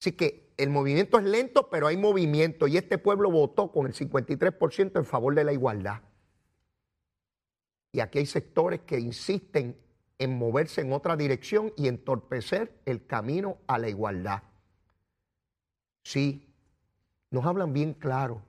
Así 0.00 0.12
que 0.12 0.52
el 0.56 0.68
movimiento 0.68 1.16
es 1.16 1.24
lento, 1.24 1.70
pero 1.70 1.86
hay 1.86 1.96
movimiento 1.96 2.66
y 2.66 2.76
este 2.76 2.98
pueblo 2.98 3.30
votó 3.30 3.70
con 3.70 3.86
el 3.86 3.92
53% 3.92 4.98
en 4.98 5.04
favor 5.04 5.32
de 5.36 5.44
la 5.44 5.52
igualdad. 5.52 6.00
Y 7.92 8.00
aquí 8.00 8.18
hay 8.18 8.26
sectores 8.26 8.80
que 8.80 8.98
insisten 8.98 9.76
en 10.18 10.38
moverse 10.38 10.80
en 10.80 10.92
otra 10.92 11.14
dirección 11.16 11.72
y 11.76 11.88
entorpecer 11.88 12.80
el 12.86 13.06
camino 13.06 13.58
a 13.66 13.78
la 13.78 13.88
igualdad. 13.88 14.42
Sí, 16.02 16.54
nos 17.30 17.44
hablan 17.44 17.72
bien 17.72 17.92
claro. 17.94 18.42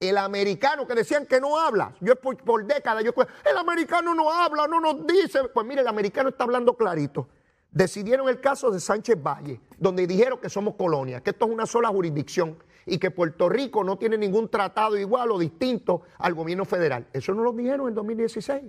El 0.00 0.16
americano 0.16 0.86
que 0.86 0.94
decían 0.94 1.26
que 1.26 1.40
no 1.40 1.58
habla, 1.58 1.94
yo 2.00 2.16
por, 2.16 2.36
por 2.36 2.64
décadas, 2.64 3.04
yo 3.04 3.12
el 3.44 3.56
americano 3.56 4.14
no 4.14 4.32
habla, 4.32 4.66
no 4.66 4.80
nos 4.80 5.06
dice. 5.06 5.48
Pues 5.52 5.66
mire, 5.66 5.82
el 5.82 5.88
americano 5.88 6.30
está 6.30 6.44
hablando 6.44 6.76
clarito. 6.76 7.28
Decidieron 7.70 8.28
el 8.28 8.40
caso 8.40 8.70
de 8.70 8.80
Sánchez 8.80 9.20
Valle, 9.20 9.60
donde 9.76 10.06
dijeron 10.06 10.38
que 10.40 10.48
somos 10.48 10.76
colonia, 10.76 11.20
que 11.20 11.30
esto 11.30 11.46
es 11.46 11.50
una 11.50 11.66
sola 11.66 11.88
jurisdicción 11.88 12.56
y 12.88 12.98
que 12.98 13.10
Puerto 13.10 13.48
Rico 13.48 13.84
no 13.84 13.98
tiene 13.98 14.18
ningún 14.18 14.48
tratado 14.48 14.96
igual 14.96 15.30
o 15.30 15.38
distinto 15.38 16.02
al 16.18 16.34
gobierno 16.34 16.64
federal. 16.64 17.06
Eso 17.12 17.34
no 17.34 17.42
lo 17.42 17.52
dijeron 17.52 17.88
en 17.88 17.94
2016. 17.94 18.64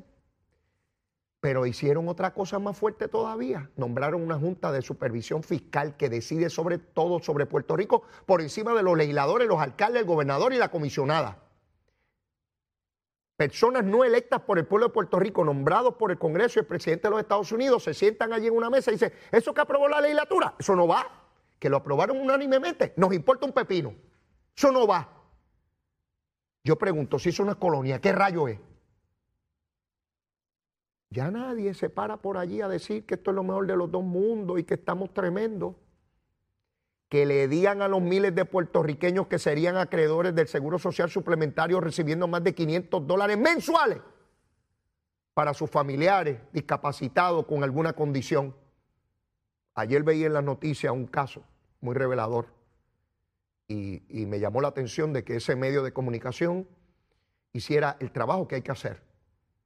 Pero 1.42 1.66
hicieron 1.66 2.10
otra 2.10 2.34
cosa 2.34 2.60
más 2.60 2.78
fuerte 2.78 3.08
todavía. 3.08 3.70
Nombraron 3.78 4.22
una 4.22 4.38
junta 4.38 4.72
de 4.72 4.82
supervisión 4.82 5.42
fiscal 5.42 5.96
que 5.96 6.10
decide 6.10 6.50
sobre 6.50 6.78
todo 6.80 7.20
sobre 7.20 7.46
Puerto 7.46 7.78
Rico 7.78 8.04
por 8.26 8.42
encima 8.42 8.74
de 8.74 8.84
los 8.84 8.98
legisladores, 8.98 9.48
los 9.48 9.62
alcaldes, 9.62 10.02
el 10.02 10.08
gobernador 10.08 10.54
y 10.54 10.58
la 10.58 10.70
comisionada. 10.70 11.38
Personas 13.38 13.86
no 13.86 14.04
electas 14.04 14.42
por 14.42 14.60
el 14.60 14.66
pueblo 14.66 14.88
de 14.88 14.94
Puerto 14.94 15.18
Rico, 15.18 15.46
nombrados 15.46 15.96
por 15.96 16.12
el 16.12 16.18
Congreso 16.18 16.60
y 16.60 16.62
el 16.62 16.66
presidente 16.66 17.08
de 17.08 17.12
los 17.12 17.22
Estados 17.22 17.54
Unidos, 17.54 17.86
se 17.86 17.94
sientan 17.94 18.34
allí 18.34 18.48
en 18.48 18.54
una 18.54 18.70
mesa 18.70 18.92
y 18.92 18.96
dicen, 18.96 19.14
¿eso 19.32 19.54
que 19.54 19.62
aprobó 19.62 19.88
la 19.88 20.02
legislatura? 20.02 20.56
Eso 20.60 20.76
no 20.76 20.90
va. 20.90 21.08
Que 21.58 21.70
lo 21.70 21.78
aprobaron 21.78 22.20
unánimemente. 22.20 22.92
Nos 22.98 23.14
importa 23.14 23.46
un 23.46 23.54
pepino. 23.54 23.94
Eso 24.60 24.74
no 24.74 24.86
va. 24.86 25.08
Yo 26.66 26.78
pregunto, 26.78 27.18
si 27.18 27.30
es 27.30 27.42
colonia, 27.58 28.02
¿qué 28.02 28.12
rayo 28.12 28.50
es? 28.50 28.60
Ya 31.12 31.32
nadie 31.32 31.74
se 31.74 31.90
para 31.90 32.18
por 32.18 32.38
allí 32.38 32.60
a 32.60 32.68
decir 32.68 33.06
que 33.06 33.14
esto 33.14 33.32
es 33.32 33.36
lo 33.36 33.44
mejor 33.44 33.68
de 33.68 33.78
los 33.78 33.90
dos 33.90 34.04
mundos 34.04 34.60
y 34.60 34.66
que 34.66 34.74
estamos 34.74 35.14
tremendos. 35.14 35.76
Que 37.08 37.26
le 37.26 37.48
digan 37.48 37.82
a 37.82 37.88
los 37.88 38.02
miles 38.02 38.36
de 38.36 38.44
puertorriqueños 38.44 39.28
que 39.28 39.40
serían 39.40 39.78
acreedores 39.78 40.36
del 40.36 40.50
Seguro 40.50 40.78
Social 40.78 41.10
Suplementario 41.10 41.80
recibiendo 41.80 42.28
más 42.28 42.44
de 42.44 42.54
500 42.54 43.08
dólares 43.08 43.38
mensuales 43.38 44.00
para 45.34 45.54
sus 45.54 45.70
familiares 45.70 46.38
discapacitados 46.52 47.46
con 47.46 47.64
alguna 47.64 47.94
condición. 47.94 48.54
Ayer 49.74 50.04
veía 50.04 50.28
en 50.28 50.34
las 50.34 50.44
noticias 50.44 50.92
un 50.92 51.08
caso 51.08 51.44
muy 51.80 51.96
revelador 51.96 52.59
y, 53.70 54.26
me 54.26 54.40
llamó 54.40 54.62
la 54.62 54.70
atención 54.70 55.14
de 55.14 55.24
que 55.24 55.36
ese 55.36 55.56
medio 55.56 55.84
de 55.84 55.94
comunicación 55.94 56.68
hiciera 57.54 57.98
el 58.00 58.12
trabajo 58.12 58.48
que 58.48 58.56
hay 58.56 58.62
que 58.64 58.72
hacer 58.72 59.02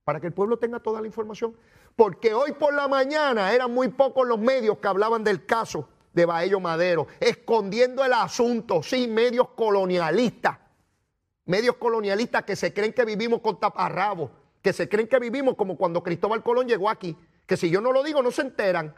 para 0.03 0.19
que 0.19 0.27
el 0.27 0.33
pueblo 0.33 0.57
tenga 0.57 0.81
toda 0.81 0.99
la 0.99 1.07
información. 1.07 1.55
Porque 1.95 2.33
hoy 2.33 2.51
por 2.51 2.73
la 2.73 2.89
mañana 2.89 3.53
eran 3.53 3.73
muy 3.73 3.87
pocos 3.87 4.27
los 4.27 4.37
medios 4.37 4.77
que 4.79 4.87
hablaban 4.89 5.23
del 5.23 5.45
caso 5.45 5.87
de 6.11 6.25
Baello 6.25 6.59
Madero, 6.59 7.07
escondiendo 7.19 8.03
el 8.03 8.11
asunto, 8.11 8.83
sí, 8.83 9.07
medios 9.07 9.49
colonialistas, 9.55 10.57
medios 11.45 11.77
colonialistas 11.77 12.43
que 12.43 12.57
se 12.57 12.73
creen 12.73 12.91
que 12.91 13.05
vivimos 13.05 13.39
con 13.39 13.59
taparrabos, 13.59 14.31
que 14.61 14.73
se 14.73 14.89
creen 14.89 15.07
que 15.07 15.17
vivimos 15.19 15.55
como 15.55 15.77
cuando 15.77 16.03
Cristóbal 16.03 16.43
Colón 16.43 16.67
llegó 16.67 16.89
aquí, 16.89 17.15
que 17.45 17.55
si 17.55 17.69
yo 17.69 17.79
no 17.79 17.93
lo 17.93 18.03
digo 18.03 18.21
no 18.21 18.31
se 18.31 18.41
enteran. 18.41 18.93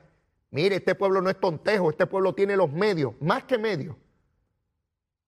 Mire, 0.49 0.77
este 0.77 0.95
pueblo 0.95 1.21
no 1.21 1.29
es 1.29 1.39
tontejo, 1.39 1.89
este 1.91 2.07
pueblo 2.07 2.33
tiene 2.33 2.57
los 2.57 2.71
medios, 2.71 3.13
más 3.21 3.43
que 3.43 3.57
medios, 3.57 3.95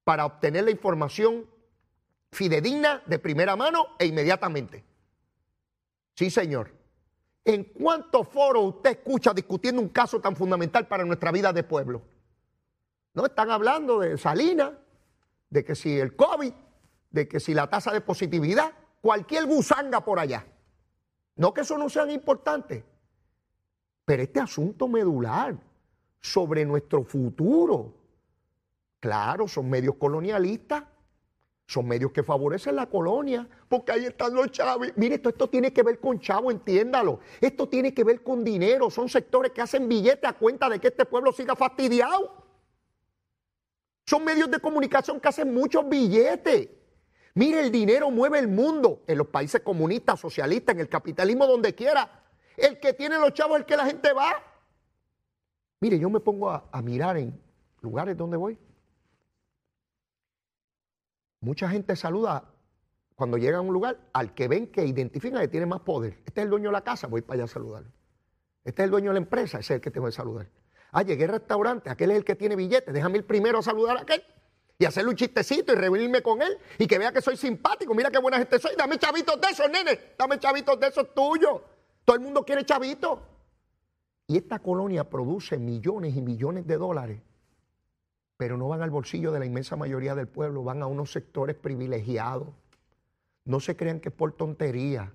para 0.07 0.25
obtener 0.25 0.63
la 0.63 0.71
información 0.71 1.45
fidedigna, 2.31 3.03
de 3.07 3.19
primera 3.19 3.57
mano 3.57 3.87
e 3.99 4.05
inmediatamente. 4.05 4.85
Sí, 6.15 6.29
señor. 6.29 6.71
¿En 7.43 7.65
cuántos 7.65 8.25
foros 8.29 8.75
usted 8.75 8.91
escucha 8.91 9.33
discutiendo 9.33 9.81
un 9.81 9.89
caso 9.89 10.21
tan 10.21 10.33
fundamental 10.33 10.87
para 10.87 11.03
nuestra 11.03 11.29
vida 11.33 11.51
de 11.51 11.61
pueblo? 11.63 12.03
No 13.15 13.25
están 13.25 13.51
hablando 13.51 13.99
de 13.99 14.17
Salinas, 14.17 14.71
de 15.49 15.65
que 15.65 15.75
si 15.75 15.99
el 15.99 16.15
COVID, 16.15 16.53
de 17.09 17.27
que 17.27 17.41
si 17.41 17.53
la 17.53 17.69
tasa 17.69 17.91
de 17.91 17.99
positividad, 17.99 18.71
cualquier 19.01 19.45
gusanga 19.45 20.05
por 20.05 20.19
allá. 20.19 20.47
No 21.35 21.53
que 21.53 21.61
eso 21.61 21.77
no 21.77 21.89
sea 21.89 22.09
importante, 22.09 22.85
pero 24.05 24.23
este 24.23 24.39
asunto 24.39 24.87
medular 24.87 25.57
sobre 26.21 26.63
nuestro 26.63 27.03
futuro, 27.03 28.06
claro, 29.07 29.47
son 29.47 29.69
medios 29.69 29.95
colonialistas, 29.95 30.83
son 31.65 31.87
medios 31.87 32.11
que 32.11 32.23
favorecen 32.23 32.75
la 32.75 32.87
colonia, 32.87 33.47
porque 33.69 33.93
ahí 33.93 34.05
están 34.05 34.33
los 34.33 34.51
chavos. 34.51 34.89
Mire, 34.97 35.15
esto, 35.15 35.29
esto 35.29 35.49
tiene 35.49 35.71
que 35.71 35.81
ver 35.81 36.01
con 36.01 36.19
chavo, 36.19 36.51
entiéndalo. 36.51 37.21
Esto 37.39 37.69
tiene 37.69 37.93
que 37.93 38.03
ver 38.03 38.21
con 38.21 38.43
dinero, 38.43 38.89
son 38.89 39.07
sectores 39.07 39.53
que 39.53 39.61
hacen 39.61 39.87
billetes 39.87 40.29
a 40.29 40.33
cuenta 40.33 40.67
de 40.67 40.81
que 40.81 40.89
este 40.89 41.05
pueblo 41.05 41.31
siga 41.31 41.55
fastidiado. 41.55 42.43
Son 44.05 44.25
medios 44.25 44.51
de 44.51 44.59
comunicación 44.59 45.21
que 45.21 45.29
hacen 45.29 45.53
muchos 45.53 45.87
billetes. 45.87 46.67
Mire, 47.33 47.61
el 47.61 47.71
dinero 47.71 48.11
mueve 48.11 48.39
el 48.39 48.49
mundo 48.49 49.03
en 49.07 49.19
los 49.19 49.27
países 49.27 49.61
comunistas, 49.61 50.19
socialistas, 50.19 50.75
en 50.75 50.81
el 50.81 50.89
capitalismo, 50.89 51.47
donde 51.47 51.73
quiera. 51.73 52.25
El 52.57 52.77
que 52.77 52.91
tiene 52.91 53.17
los 53.19 53.31
chavos 53.31 53.55
es 53.55 53.59
el 53.61 53.65
que 53.65 53.77
la 53.77 53.85
gente 53.85 54.11
va. 54.11 54.33
Mire, 55.79 55.97
yo 55.97 56.09
me 56.09 56.19
pongo 56.19 56.49
a, 56.49 56.67
a 56.69 56.81
mirar 56.81 57.15
en 57.15 57.41
lugares 57.79 58.17
donde 58.17 58.35
voy. 58.35 58.66
Mucha 61.39 61.69
gente 61.69 61.95
saluda 61.95 62.43
cuando 63.15 63.37
llega 63.37 63.57
a 63.57 63.61
un 63.61 63.73
lugar 63.73 63.99
al 64.13 64.33
que 64.33 64.47
ven 64.47 64.67
que 64.67 64.85
identifican 64.85 65.41
que 65.41 65.47
tiene 65.47 65.65
más 65.65 65.81
poder. 65.81 66.19
Este 66.25 66.41
es 66.41 66.45
el 66.45 66.49
dueño 66.49 66.69
de 66.69 66.73
la 66.73 66.83
casa, 66.83 67.07
voy 67.07 67.21
para 67.21 67.35
allá 67.35 67.43
a 67.45 67.47
saludarlo. 67.47 67.91
Este 68.63 68.81
es 68.81 68.85
el 68.85 68.91
dueño 68.91 69.09
de 69.11 69.13
la 69.13 69.19
empresa, 69.19 69.59
es 69.59 69.71
el 69.71 69.81
que 69.81 69.91
tengo 69.91 70.07
que 70.07 70.11
saludar. 70.11 70.49
Ah, 70.91 71.03
llegué 71.03 71.25
al 71.25 71.31
restaurante, 71.31 71.89
aquel 71.89 72.11
es 72.11 72.17
el 72.17 72.25
que 72.25 72.35
tiene 72.35 72.55
billetes, 72.55 72.93
déjame 72.93 73.19
ir 73.19 73.27
primero 73.27 73.59
a 73.59 73.61
saludar 73.61 73.97
a 73.97 74.01
aquel 74.01 74.23
y 74.79 74.85
hacerle 74.85 75.09
un 75.09 75.15
chistecito 75.15 75.73
y 75.73 75.75
reunirme 75.75 76.21
con 76.21 76.41
él 76.41 76.57
y 76.77 76.85
que 76.85 76.97
vea 76.99 77.11
que 77.11 77.21
soy 77.21 77.35
simpático. 77.35 77.93
Mira 77.95 78.11
qué 78.11 78.19
buena 78.19 78.37
gente 78.37 78.59
soy. 78.59 78.75
Dame 78.77 78.97
chavitos 78.97 79.39
de 79.41 79.47
esos, 79.47 79.69
nene. 79.69 79.99
Dame 80.17 80.39
chavitos 80.39 80.79
de 80.79 80.87
esos 80.87 81.13
tuyos. 81.13 81.61
Todo 82.05 82.15
el 82.15 82.21
mundo 82.21 82.43
quiere 82.45 82.63
chavitos. 82.63 83.19
Y 84.27 84.37
esta 84.37 84.59
colonia 84.59 85.09
produce 85.09 85.57
millones 85.57 86.15
y 86.15 86.21
millones 86.21 86.67
de 86.67 86.77
dólares, 86.77 87.21
pero 88.37 88.55
no 88.55 88.67
van 88.67 88.83
al 88.83 88.91
bolsillo 88.91 89.31
de 89.31 89.39
la 89.39 89.45
inmensa 89.45 89.75
mayoría 89.75 90.13
del 90.15 90.27
pueblo, 90.27 90.63
van 90.63 90.83
a 90.83 90.87
unos 90.87 91.11
sectores 91.11 91.55
privilegiados. 91.55 92.49
No 93.45 93.59
se 93.59 93.75
crean 93.75 93.99
que 93.99 94.09
es 94.09 94.15
por 94.15 94.33
tontería, 94.33 95.11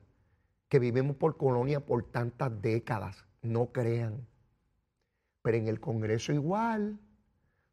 que 0.69 0.81
vivimos 0.81 1.17
por 1.17 1.37
colonia 1.37 1.81
por 1.81 2.03
tantas 2.03 2.51
décadas. 2.61 3.25
No 3.43 3.67
crean. 3.67 4.27
Pero 5.43 5.57
en 5.57 5.69
el 5.69 5.81
Congreso 5.81 6.33
igual. 6.33 6.99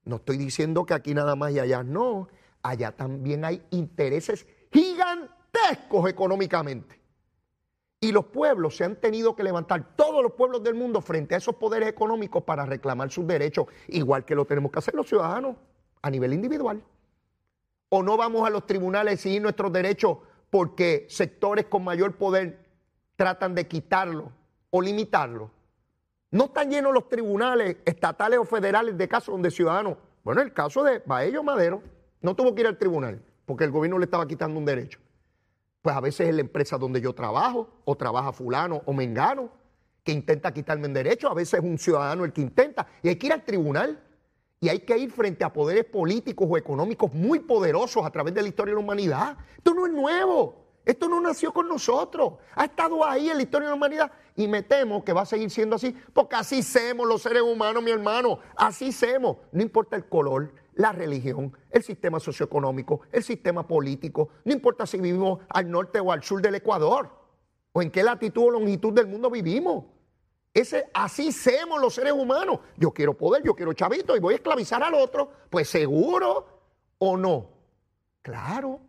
No 0.03 0.17
estoy 0.17 0.37
diciendo 0.37 0.85
que 0.85 0.93
aquí 0.93 1.13
nada 1.13 1.35
más 1.35 1.51
y 1.51 1.59
allá 1.59 1.83
no. 1.83 2.27
Allá 2.61 2.91
también 2.91 3.45
hay 3.45 3.63
intereses 3.71 4.45
gigantescos 4.71 6.09
económicamente. 6.09 6.98
Y 8.01 8.11
los 8.13 8.25
pueblos 8.25 8.77
se 8.77 8.85
han 8.85 8.95
tenido 8.95 9.35
que 9.35 9.43
levantar, 9.43 9.95
todos 9.95 10.23
los 10.23 10.33
pueblos 10.33 10.63
del 10.63 10.73
mundo, 10.73 11.01
frente 11.01 11.35
a 11.35 11.37
esos 11.37 11.55
poderes 11.55 11.89
económicos 11.89 12.43
para 12.43 12.65
reclamar 12.65 13.11
sus 13.11 13.27
derechos, 13.27 13.65
igual 13.87 14.23
que 14.23 14.35
lo 14.35 14.45
tenemos 14.45 14.71
que 14.71 14.79
hacer 14.79 14.93
los 14.95 15.07
ciudadanos 15.07 15.57
a 16.01 16.09
nivel 16.09 16.33
individual. 16.33 16.81
O 17.89 18.01
no 18.01 18.15
vamos 18.15 18.47
a 18.47 18.49
los 18.49 18.65
tribunales 18.65 19.11
a 19.11 19.13
exigir 19.15 19.41
nuestros 19.41 19.73
derechos 19.73 20.17
porque 20.49 21.07
sectores 21.09 21.65
con 21.65 21.83
mayor 21.83 22.15
poder 22.15 22.65
tratan 23.15 23.53
de 23.53 23.67
quitarlo 23.67 24.31
o 24.69 24.81
limitarlo. 24.81 25.51
No 26.31 26.45
están 26.45 26.69
llenos 26.69 26.93
los 26.93 27.09
tribunales 27.09 27.77
estatales 27.85 28.39
o 28.39 28.45
federales 28.45 28.97
de 28.97 29.07
casos 29.07 29.33
donde 29.33 29.51
ciudadanos, 29.51 29.97
bueno, 30.23 30.41
el 30.41 30.53
caso 30.53 30.83
de 30.83 31.01
Baello 31.05 31.43
Madero, 31.43 31.81
no 32.21 32.35
tuvo 32.35 32.55
que 32.55 32.61
ir 32.61 32.67
al 32.67 32.77
tribunal 32.77 33.21
porque 33.45 33.63
el 33.63 33.71
gobierno 33.71 33.97
le 33.97 34.05
estaba 34.05 34.27
quitando 34.27 34.57
un 34.59 34.65
derecho. 34.65 34.99
Pues 35.81 35.95
a 35.95 36.01
veces 36.01 36.29
es 36.29 36.35
la 36.35 36.41
empresa 36.41 36.77
donde 36.77 37.01
yo 37.01 37.13
trabajo, 37.13 37.69
o 37.85 37.95
trabaja 37.95 38.33
fulano 38.33 38.81
o 38.85 38.93
mengano, 38.93 39.49
que 40.03 40.11
intenta 40.11 40.53
quitarme 40.53 40.87
un 40.87 40.93
derecho, 40.93 41.29
a 41.29 41.33
veces 41.33 41.59
es 41.59 41.65
un 41.65 41.77
ciudadano 41.77 42.25
el 42.25 42.33
que 42.33 42.41
intenta, 42.41 42.87
y 43.01 43.09
hay 43.09 43.15
que 43.15 43.27
ir 43.27 43.33
al 43.33 43.43
tribunal, 43.43 44.03
y 44.61 44.67
hay 44.69 44.79
que 44.79 44.97
ir 44.97 45.11
frente 45.11 45.45
a 45.45 45.53
poderes 45.53 45.85
políticos 45.85 46.47
o 46.49 46.57
económicos 46.57 47.13
muy 47.13 47.39
poderosos 47.39 48.05
a 48.05 48.09
través 48.09 48.33
de 48.33 48.41
la 48.41 48.49
historia 48.49 48.73
de 48.73 48.79
la 48.79 48.83
humanidad. 48.83 49.37
Esto 49.55 49.73
no 49.73 49.85
es 49.85 49.93
nuevo. 49.93 50.69
Esto 50.85 51.07
no 51.07 51.21
nació 51.21 51.53
con 51.53 51.67
nosotros, 51.67 52.33
ha 52.55 52.65
estado 52.65 53.05
ahí 53.05 53.29
en 53.29 53.37
la 53.37 53.43
historia 53.43 53.67
de 53.67 53.71
la 53.73 53.75
humanidad 53.75 54.11
y 54.35 54.47
me 54.47 54.63
temo 54.63 55.03
que 55.03 55.13
va 55.13 55.21
a 55.21 55.25
seguir 55.25 55.51
siendo 55.51 55.75
así, 55.75 55.95
porque 56.13 56.37
así 56.37 56.63
somos 56.63 57.07
los 57.07 57.21
seres 57.21 57.43
humanos, 57.43 57.83
mi 57.83 57.91
hermano, 57.91 58.39
así 58.55 58.91
somos, 58.91 59.37
no 59.51 59.61
importa 59.61 59.97
el 59.97 60.09
color, 60.09 60.51
la 60.73 60.91
religión, 60.91 61.53
el 61.69 61.83
sistema 61.83 62.19
socioeconómico, 62.19 63.01
el 63.11 63.23
sistema 63.23 63.67
político, 63.67 64.29
no 64.45 64.53
importa 64.53 64.85
si 64.85 64.97
vivimos 64.97 65.39
al 65.49 65.69
norte 65.69 65.99
o 65.99 66.11
al 66.11 66.23
sur 66.23 66.41
del 66.41 66.55
Ecuador, 66.55 67.09
o 67.71 67.81
en 67.81 67.91
qué 67.91 68.03
latitud 68.03 68.43
o 68.43 68.51
longitud 68.51 68.93
del 68.93 69.07
mundo 69.07 69.29
vivimos. 69.29 69.85
Ese, 70.53 70.89
así 70.93 71.31
somos 71.31 71.79
los 71.79 71.93
seres 71.93 72.13
humanos. 72.13 72.59
Yo 72.77 72.91
quiero 72.91 73.15
poder, 73.15 73.43
yo 73.43 73.55
quiero 73.55 73.73
chavito 73.73 74.15
y 74.15 74.19
voy 74.19 74.33
a 74.33 74.37
esclavizar 74.37 74.81
al 74.81 74.95
otro. 74.95 75.31
Pues 75.49 75.69
seguro 75.69 76.47
o 76.97 77.15
no. 77.15 77.49
Claro. 78.21 78.79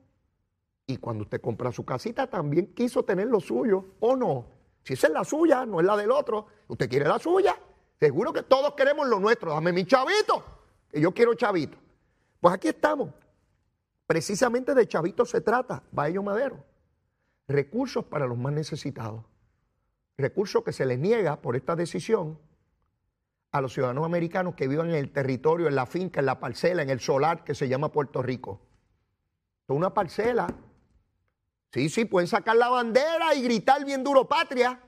Y 0.86 0.96
cuando 0.96 1.24
usted 1.24 1.40
compra 1.40 1.70
su 1.70 1.84
casita, 1.84 2.28
también 2.28 2.74
quiso 2.74 3.04
tener 3.04 3.28
lo 3.28 3.40
suyo, 3.40 3.84
¿o 4.00 4.16
no? 4.16 4.46
Si 4.82 4.94
esa 4.94 5.06
es 5.08 5.12
la 5.12 5.24
suya, 5.24 5.66
no 5.66 5.80
es 5.80 5.86
la 5.86 5.96
del 5.96 6.10
otro. 6.10 6.46
Usted 6.68 6.88
quiere 6.88 7.06
la 7.06 7.18
suya. 7.18 7.56
Seguro 7.98 8.32
que 8.32 8.42
todos 8.42 8.74
queremos 8.74 9.06
lo 9.06 9.20
nuestro. 9.20 9.52
Dame 9.52 9.72
mi 9.72 9.84
chavito, 9.84 10.42
que 10.90 11.00
yo 11.00 11.12
quiero 11.12 11.34
chavito. 11.34 11.78
Pues 12.40 12.54
aquí 12.54 12.68
estamos. 12.68 13.10
Precisamente 14.06 14.74
de 14.74 14.88
chavito 14.88 15.24
se 15.24 15.40
trata, 15.40 15.82
Baello 15.92 16.22
Madero. 16.22 16.64
Recursos 17.46 18.04
para 18.04 18.26
los 18.26 18.38
más 18.38 18.52
necesitados. 18.52 19.24
Recursos 20.16 20.62
que 20.64 20.72
se 20.72 20.86
les 20.86 20.98
niega 20.98 21.40
por 21.40 21.56
esta 21.56 21.76
decisión 21.76 22.38
a 23.52 23.60
los 23.60 23.72
ciudadanos 23.72 24.04
americanos 24.04 24.54
que 24.54 24.68
vivan 24.68 24.90
en 24.90 24.96
el 24.96 25.12
territorio, 25.12 25.68
en 25.68 25.74
la 25.74 25.86
finca, 25.86 26.20
en 26.20 26.26
la 26.26 26.38
parcela, 26.38 26.82
en 26.82 26.90
el 26.90 27.00
solar 27.00 27.44
que 27.44 27.54
se 27.54 27.68
llama 27.68 27.92
Puerto 27.92 28.22
Rico. 28.22 28.60
Es 29.68 29.74
una 29.74 29.94
parcela 29.94 30.48
Sí, 31.72 31.88
sí, 31.88 32.04
pueden 32.04 32.26
sacar 32.26 32.56
la 32.56 32.68
bandera 32.68 33.34
y 33.34 33.42
gritar 33.42 33.84
bien 33.84 34.02
duro 34.02 34.28
patria, 34.28 34.80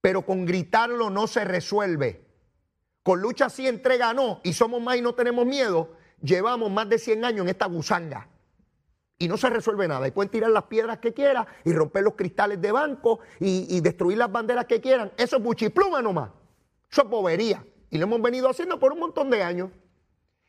pero 0.00 0.22
con 0.22 0.44
gritarlo 0.44 1.08
no 1.08 1.28
se 1.28 1.44
resuelve. 1.44 2.26
Con 3.02 3.20
lucha 3.20 3.48
sí, 3.48 3.66
entrega 3.66 4.14
no, 4.14 4.40
y 4.44 4.52
somos 4.52 4.80
más 4.80 4.96
y 4.96 5.02
no 5.02 5.14
tenemos 5.14 5.44
miedo, 5.44 5.96
llevamos 6.22 6.70
más 6.70 6.88
de 6.88 6.98
100 6.98 7.24
años 7.24 7.42
en 7.42 7.48
esta 7.48 7.66
gusanga. 7.66 8.28
Y 9.18 9.28
no 9.28 9.36
se 9.36 9.50
resuelve 9.50 9.86
nada. 9.86 10.06
Y 10.08 10.10
pueden 10.10 10.30
tirar 10.30 10.50
las 10.50 10.64
piedras 10.64 10.98
que 10.98 11.12
quieran 11.12 11.46
y 11.64 11.72
romper 11.72 12.02
los 12.02 12.14
cristales 12.14 12.60
de 12.60 12.72
banco 12.72 13.20
y, 13.38 13.80
destruir 13.80 14.18
las 14.18 14.30
banderas 14.30 14.66
que 14.66 14.80
quieran. 14.80 15.12
Eso 15.16 15.36
es 15.36 15.42
buchipluma 15.42 16.02
nomás. 16.02 16.30
Eso 16.90 17.02
es 17.02 17.08
bobería. 17.08 17.64
Y 17.90 17.98
lo 17.98 18.04
hemos 18.04 18.20
venido 18.20 18.48
haciendo 18.48 18.80
por 18.80 18.92
un 18.92 18.98
montón 18.98 19.30
de 19.30 19.42
años. 19.42 19.70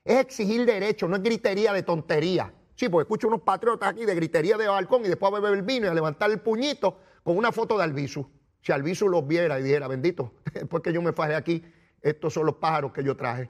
Es 0.03 0.17
exigir 0.17 0.65
derechos, 0.65 1.07
no 1.07 1.17
es 1.17 1.21
gritería 1.21 1.71
de 1.71 1.83
tontería. 1.83 2.51
Sí, 2.75 2.89
porque 2.89 3.03
escucho 3.03 3.27
unos 3.27 3.41
patriotas 3.41 3.89
aquí 3.89 4.05
de 4.05 4.15
gritería 4.15 4.57
de 4.57 4.67
balcón 4.67 5.05
y 5.05 5.07
después 5.07 5.31
a 5.31 5.35
beber 5.35 5.53
el 5.53 5.61
vino 5.61 5.85
y 5.85 5.89
a 5.89 5.93
levantar 5.93 6.31
el 6.31 6.39
puñito 6.39 6.97
con 7.23 7.37
una 7.37 7.51
foto 7.51 7.77
de 7.77 7.83
Albizu. 7.83 8.25
Si 8.59 8.71
Albizu 8.71 9.07
los 9.07 9.27
viera 9.27 9.59
y 9.59 9.63
dijera, 9.63 9.87
bendito, 9.87 10.33
después 10.53 10.81
que 10.81 10.91
yo 10.91 11.01
me 11.01 11.13
fajé 11.13 11.35
aquí, 11.35 11.63
estos 12.03 12.33
son 12.33 12.45
los 12.45 12.55
pájaros 12.55 12.91
que 12.91 13.03
yo 13.03 13.15
traje. 13.15 13.49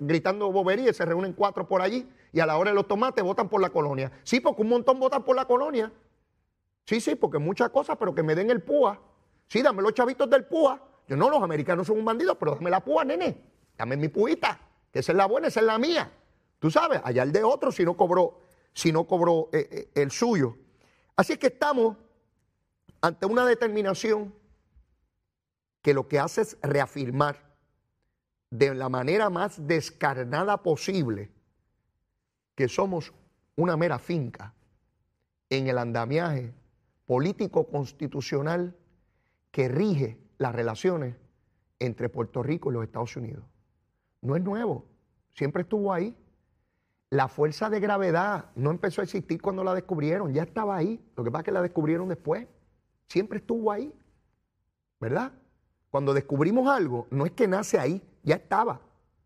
Gritando 0.00 0.50
boberías, 0.50 0.96
se 0.96 1.04
reúnen 1.04 1.34
cuatro 1.34 1.68
por 1.68 1.82
allí 1.82 2.08
y 2.32 2.40
a 2.40 2.46
la 2.46 2.56
hora 2.56 2.70
de 2.70 2.74
los 2.74 2.88
tomates 2.88 3.22
votan 3.22 3.48
por 3.48 3.60
la 3.60 3.70
colonia. 3.70 4.10
Sí, 4.24 4.40
porque 4.40 4.62
un 4.62 4.68
montón 4.70 4.98
votan 4.98 5.22
por 5.24 5.36
la 5.36 5.44
colonia. 5.44 5.92
Sí, 6.86 7.00
sí, 7.00 7.14
porque 7.14 7.38
muchas 7.38 7.68
cosas, 7.68 7.96
pero 7.98 8.14
que 8.14 8.22
me 8.22 8.34
den 8.34 8.50
el 8.50 8.62
púa. 8.62 8.98
Sí, 9.46 9.62
dame 9.62 9.82
los 9.82 9.92
chavitos 9.92 10.28
del 10.30 10.46
púa. 10.46 10.82
Yo 11.06 11.16
no, 11.16 11.28
los 11.28 11.42
americanos 11.42 11.86
son 11.86 11.98
un 11.98 12.04
bandido, 12.04 12.38
pero 12.38 12.54
dame 12.54 12.70
la 12.70 12.80
púa, 12.80 13.04
nene. 13.04 13.36
Dame 13.76 13.96
mi 13.96 14.08
puita, 14.08 14.58
que 14.90 15.00
esa 15.00 15.12
es 15.12 15.18
la 15.18 15.26
buena, 15.26 15.48
esa 15.48 15.60
es 15.60 15.66
la 15.66 15.78
mía. 15.78 16.10
Tú 16.58 16.70
sabes, 16.70 17.00
allá 17.04 17.22
el 17.22 17.32
de 17.32 17.44
otro 17.44 17.70
si 17.70 17.84
no 17.84 17.96
cobró, 17.96 18.40
si 18.72 18.90
no 18.90 19.06
cobró 19.06 19.50
eh, 19.52 19.68
eh, 19.70 19.90
el 19.94 20.10
suyo. 20.10 20.56
Así 21.14 21.36
que 21.36 21.48
estamos 21.48 21.96
ante 23.00 23.26
una 23.26 23.44
determinación 23.46 24.34
que 25.82 25.94
lo 25.94 26.08
que 26.08 26.18
hace 26.18 26.42
es 26.42 26.58
reafirmar 26.62 27.48
de 28.50 28.74
la 28.74 28.88
manera 28.88 29.30
más 29.30 29.66
descarnada 29.66 30.62
posible 30.62 31.30
que 32.54 32.68
somos 32.68 33.12
una 33.56 33.76
mera 33.76 33.98
finca 33.98 34.54
en 35.50 35.68
el 35.68 35.78
andamiaje 35.78 36.52
político 37.06 37.66
constitucional 37.68 38.76
que 39.50 39.68
rige 39.68 40.18
las 40.38 40.54
relaciones 40.54 41.16
entre 41.78 42.08
Puerto 42.08 42.42
Rico 42.42 42.70
y 42.70 42.74
los 42.74 42.84
Estados 42.84 43.16
Unidos. 43.16 43.44
No 44.20 44.36
es 44.36 44.42
nuevo, 44.42 44.84
siempre 45.34 45.62
estuvo 45.62 45.92
ahí. 45.92 46.16
La 47.10 47.28
fuerza 47.28 47.70
de 47.70 47.80
gravedad 47.80 48.50
no 48.54 48.70
empezó 48.70 49.00
a 49.00 49.04
existir 49.04 49.40
cuando 49.40 49.64
la 49.64 49.74
descubrieron, 49.74 50.32
ya 50.34 50.42
estaba 50.42 50.76
ahí. 50.76 51.00
Lo 51.16 51.24
que 51.24 51.30
pasa 51.30 51.40
es 51.40 51.44
que 51.46 51.52
la 51.52 51.62
descubrieron 51.62 52.08
después. 52.08 52.46
Siempre 53.06 53.38
estuvo 53.38 53.72
ahí, 53.72 53.94
¿verdad? 55.00 55.32
Cuando 55.90 56.12
descubrimos 56.12 56.68
algo, 56.68 57.06
no 57.10 57.24
es 57.24 57.32
que 57.32 57.48
nace 57.48 57.78
ahí, 57.78 58.02
ya 58.22 58.36
estaba. 58.36 58.80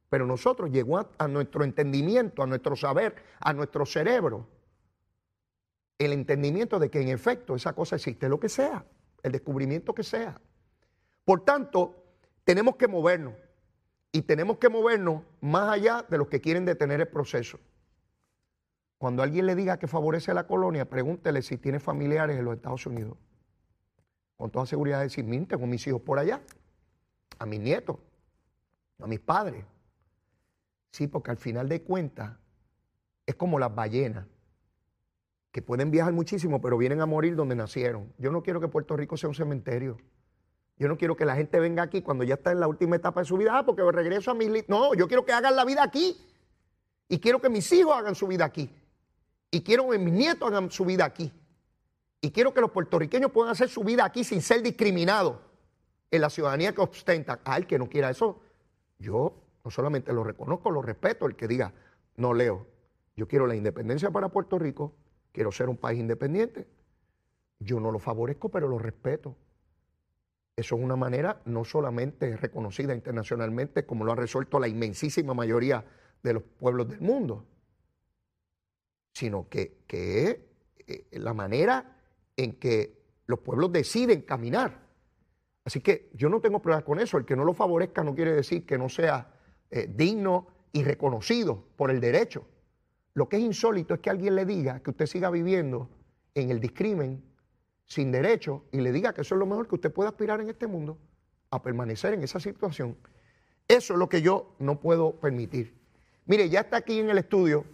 Pero 0.09 0.27
nosotros 0.27 0.70
llegó 0.70 0.98
a, 1.18 1.29
nuestro 1.29 1.64
entendimiento, 1.64 2.42
a 2.42 2.46
nuestro 2.46 2.77
saber, 2.77 3.16
a 3.40 3.53
nuestro 3.53 3.87
cerebro, 3.87 4.46
el 5.98 6.12
entendimiento 6.12 6.79
de 6.79 6.90
que 6.90 7.01
en 7.01 7.09
efecto 7.09 7.55
esa 7.55 7.72
cosa 7.72 7.96
existe, 7.96 8.29
lo 8.29 8.38
que 8.38 8.48
sea, 8.48 8.85
el 9.22 9.33
descubrimiento 9.33 9.94
que 9.94 10.03
sea. 10.03 10.40
Por 11.25 11.44
tanto, 11.44 12.05
tenemos 12.44 12.77
que 12.77 12.88
movernos 12.88 13.35
y 14.12 14.22
tenemos 14.22 14.59
que 14.59 14.68
movernos 14.68 15.22
más 15.40 15.70
allá 15.70 16.05
de 16.09 16.18
los 16.18 16.29
que 16.29 16.40
quieren 16.40 16.64
detener 16.64 17.01
el 17.01 17.09
proceso. 17.09 17.59
Cuando 18.98 19.22
alguien 19.22 19.46
le 19.46 19.55
diga 19.55 19.79
que 19.79 19.88
favorece 19.88 20.31
a 20.31 20.35
la 20.35 20.46
colonia, 20.46 20.88
pregúntele 20.88 21.42
si 21.42 21.57
tiene 21.57 21.81
familiares 21.81 22.38
en 22.38 22.44
los 22.44 22.55
Estados 22.55 22.87
Unidos. 22.87 23.16
Con 24.42 24.50
toda 24.50 24.66
seguridad 24.66 25.00
decir, 25.00 25.24
mire, 25.24 25.46
tengo 25.46 25.68
mis 25.68 25.87
hijos 25.87 26.02
por 26.02 26.18
allá, 26.18 26.42
a 27.38 27.46
mis 27.46 27.61
nietos, 27.61 27.96
a 28.98 29.07
mis 29.07 29.20
padres. 29.20 29.64
Sí, 30.90 31.07
porque 31.07 31.31
al 31.31 31.37
final 31.37 31.68
de 31.68 31.83
cuentas 31.83 32.33
es 33.24 33.37
como 33.37 33.61
las 33.61 33.72
ballenas, 33.72 34.26
que 35.52 35.62
pueden 35.62 35.92
viajar 35.92 36.12
muchísimo, 36.12 36.61
pero 36.61 36.76
vienen 36.76 37.00
a 37.00 37.07
morir 37.07 37.37
donde 37.37 37.55
nacieron. 37.55 38.12
Yo 38.18 38.33
no 38.33 38.42
quiero 38.42 38.61
que 38.61 38.66
Puerto 38.66 38.96
Rico 38.96 39.16
sea 39.16 39.28
un 39.28 39.37
cementerio. 39.37 39.98
Yo 40.76 40.88
no 40.88 40.98
quiero 40.98 41.14
que 41.14 41.24
la 41.24 41.37
gente 41.37 41.61
venga 41.61 41.85
aquí 41.85 42.02
cuando 42.02 42.24
ya 42.24 42.35
está 42.35 42.50
en 42.50 42.59
la 42.59 42.66
última 42.66 42.96
etapa 42.96 43.20
de 43.20 43.26
su 43.26 43.37
vida, 43.37 43.57
ah, 43.57 43.64
porque 43.64 43.88
regreso 43.92 44.33
a 44.33 44.35
mis... 44.35 44.68
No, 44.68 44.92
yo 44.94 45.07
quiero 45.07 45.24
que 45.24 45.31
hagan 45.31 45.55
la 45.55 45.64
vida 45.64 45.85
aquí. 45.85 46.16
Y 47.09 47.20
quiero 47.20 47.40
que 47.40 47.48
mis 47.48 47.70
hijos 47.70 47.94
hagan 47.94 48.16
su 48.16 48.26
vida 48.26 48.44
aquí. 48.44 48.68
Y 49.52 49.62
quiero 49.62 49.88
que 49.88 50.00
mis 50.00 50.12
nietos 50.12 50.48
hagan 50.48 50.68
su 50.68 50.85
vida 50.85 51.05
aquí. 51.05 51.33
Y 52.24 52.30
quiero 52.30 52.54
que 52.54 52.61
los 52.61 52.70
puertorriqueños 52.70 53.32
puedan 53.32 53.50
hacer 53.50 53.68
su 53.68 53.82
vida 53.82 54.04
aquí 54.04 54.22
sin 54.22 54.40
ser 54.40 54.62
discriminados 54.62 55.38
en 56.08 56.20
la 56.20 56.30
ciudadanía 56.30 56.72
que 56.72 56.80
ostenta. 56.80 57.40
Ah, 57.44 57.56
el 57.56 57.66
que 57.66 57.80
no 57.80 57.88
quiera 57.88 58.11
eso, 58.11 58.40
yo 59.00 59.35
no 59.64 59.70
solamente 59.72 60.12
lo 60.12 60.22
reconozco, 60.22 60.70
lo 60.70 60.82
respeto, 60.82 61.26
el 61.26 61.35
que 61.35 61.48
diga, 61.48 61.74
no 62.16 62.32
leo. 62.32 62.68
Yo 63.16 63.26
quiero 63.26 63.48
la 63.48 63.56
independencia 63.56 64.12
para 64.12 64.28
Puerto 64.28 64.56
Rico, 64.56 64.94
quiero 65.32 65.50
ser 65.50 65.68
un 65.68 65.76
país 65.76 65.98
independiente. 65.98 66.68
Yo 67.58 67.80
no 67.80 67.90
lo 67.90 67.98
favorezco, 67.98 68.50
pero 68.50 68.68
lo 68.68 68.78
respeto. 68.78 69.37
Eso 70.54 70.76
es 70.76 70.80
una 70.80 70.94
manera 70.94 71.42
no 71.44 71.64
solamente 71.64 72.37
reconocida 72.37 72.94
internacionalmente, 72.94 73.85
como 73.85 74.04
lo 74.04 74.12
ha 74.12 74.16
resuelto 74.16 74.61
la 74.61 74.68
inmensísima 74.68 75.35
mayoría 75.35 75.85
de 76.22 76.35
los 76.35 76.44
pueblos 76.44 76.88
del 76.88 77.00
mundo, 77.00 77.44
sino 79.12 79.48
que, 79.48 79.82
es 79.88 80.38
eh, 80.87 81.18
la 81.18 81.35
manera 81.35 81.96
en 82.44 82.52
que 82.52 83.02
los 83.26 83.40
pueblos 83.40 83.72
deciden 83.72 84.22
caminar. 84.22 84.83
Así 85.64 85.81
que 85.81 86.11
yo 86.14 86.28
no 86.28 86.40
tengo 86.40 86.61
problemas 86.61 86.85
con 86.85 86.98
eso. 86.98 87.18
El 87.18 87.24
que 87.24 87.37
no 87.37 87.44
lo 87.44 87.55
favorezca 87.55 88.02
no 88.02 88.14
quiere 88.14 88.33
decir 88.33 88.66
que 88.66 88.78
no 88.78 88.88
sea 88.88 89.33
eh, 89.70 89.88
digno 89.88 90.48
y 90.72 90.83
reconocido 90.83 91.64
por 91.76 91.90
el 91.90 92.00
derecho. 92.00 92.46
Lo 93.14 93.28
que 93.28 93.37
es 93.37 93.42
insólito 93.42 93.94
es 93.94 94.00
que 94.00 94.11
alguien 94.11 94.35
le 94.35 94.44
diga 94.44 94.81
que 94.81 94.90
usted 94.90 95.07
siga 95.07 95.31
viviendo 95.31 95.88
en 96.35 96.50
el 96.50 96.61
discrimen 96.61 97.22
sin 97.85 98.11
derecho 98.11 98.64
y 98.72 98.81
le 98.81 98.90
diga 98.90 99.12
que 99.12 99.20
eso 99.20 99.35
es 99.35 99.38
lo 99.38 99.46
mejor 99.46 99.68
que 99.68 99.74
usted 99.74 99.92
puede 99.92 100.09
aspirar 100.09 100.40
en 100.40 100.48
este 100.48 100.66
mundo, 100.66 100.98
a 101.50 101.62
permanecer 101.62 102.14
en 102.14 102.22
esa 102.22 102.40
situación. 102.40 102.96
Eso 103.68 103.92
es 103.92 103.98
lo 103.98 104.09
que 104.09 104.22
yo 104.22 104.55
no 104.59 104.81
puedo 104.81 105.12
permitir. 105.12 105.74
Mire, 106.24 106.48
ya 106.48 106.61
está 106.61 106.78
aquí 106.78 106.98
en 106.98 107.11
el 107.11 107.18
estudio 107.18 107.64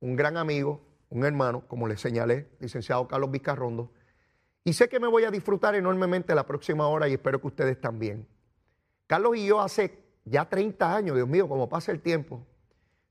un 0.00 0.16
gran 0.16 0.36
amigo, 0.36 0.80
un 1.10 1.24
hermano, 1.24 1.66
como 1.68 1.86
le 1.86 1.96
señalé, 1.96 2.48
licenciado 2.60 3.06
Carlos 3.06 3.30
Vizcarrondo, 3.30 3.92
y 4.64 4.72
sé 4.72 4.88
que 4.88 5.00
me 5.00 5.08
voy 5.08 5.24
a 5.24 5.30
disfrutar 5.30 5.74
enormemente 5.74 6.34
la 6.34 6.46
próxima 6.46 6.86
hora 6.86 7.08
y 7.08 7.14
espero 7.14 7.40
que 7.40 7.48
ustedes 7.48 7.80
también. 7.80 8.26
Carlos 9.06 9.36
y 9.36 9.46
yo 9.46 9.60
hace 9.60 10.04
ya 10.24 10.48
30 10.48 10.96
años, 10.96 11.16
Dios 11.16 11.28
mío, 11.28 11.48
como 11.48 11.68
pasa 11.68 11.92
el 11.92 12.00
tiempo, 12.00 12.46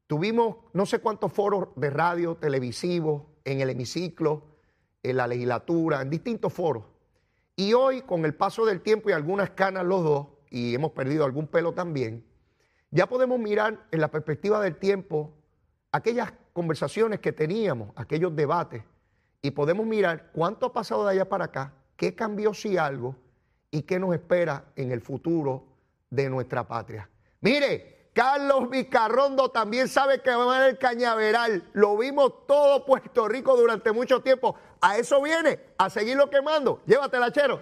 tuvimos 0.08 0.58
no 0.74 0.86
sé 0.86 1.00
cuántos 1.00 1.34
foros 1.34 1.70
de 1.76 1.90
radio, 1.90 2.36
televisivos, 2.36 3.24
en 3.44 3.62
el 3.62 3.70
hemiciclo, 3.70 4.44
en 5.04 5.18
la 5.18 5.28
legislatura, 5.28 6.02
en 6.02 6.10
distintos 6.10 6.54
foros. 6.54 6.86
Y 7.56 7.74
hoy, 7.74 8.04
con 8.04 8.26
el 8.26 8.36
paso 8.36 8.66
del 8.66 8.82
tiempo 8.82 9.10
y 9.10 9.14
algunas 9.14 9.50
canas 9.52 9.86
los 9.86 10.04
dos, 10.04 10.28
y 10.50 10.74
hemos 10.74 10.92
perdido 10.92 11.26
algún 11.26 11.48
pelo 11.48 11.74
también, 11.74 12.26
ya 12.92 13.08
podemos 13.08 13.40
mirar 13.40 13.86
en 13.92 14.02
la 14.02 14.10
perspectiva 14.10 14.62
del 14.62 14.78
tiempo 14.78 15.34
aquellas 15.92 16.32
conversaciones 16.60 17.22
que 17.22 17.32
teníamos, 17.32 17.93
aquellos 17.95 18.36
debates, 18.36 18.84
y 19.41 19.52
podemos 19.52 19.86
mirar 19.86 20.30
cuánto 20.34 20.65
ha 20.65 20.74
pasado 20.74 21.06
de 21.06 21.12
allá 21.12 21.30
para 21.30 21.45
acá, 21.45 21.72
qué 21.95 22.13
cambió 22.13 22.54
si 22.54 22.76
algo, 22.76 23.15
y 23.72 23.84
qué 23.84 23.98
nos 23.98 24.13
espera 24.13 24.65
en 24.76 24.91
el 24.91 25.00
futuro 25.00 25.63
de 26.10 26.30
nuestra 26.30 26.67
patria. 26.67 27.10
Mire, 27.39 28.10
Carlos 28.12 28.69
Vicarrondo 28.69 29.52
también 29.52 29.88
sabe 29.88 30.22
que 30.22 30.36
va 30.36 30.58
a 30.58 30.67
el 30.67 30.78
cañaveral. 30.78 31.63
Lo 31.72 31.95
vimos 31.98 32.45
todo 32.45 32.86
Puerto 32.86 33.30
Rico 33.30 33.56
durante 33.56 33.93
mucho 33.93 34.19
tiempo. 34.19 34.58
A 34.82 34.98
eso 34.98 35.22
viene, 35.22 35.62
a 35.78 35.89
seguirlo 35.89 36.30
quemando. 36.30 36.82
Llévatela, 36.86 37.32
chero. 37.32 37.62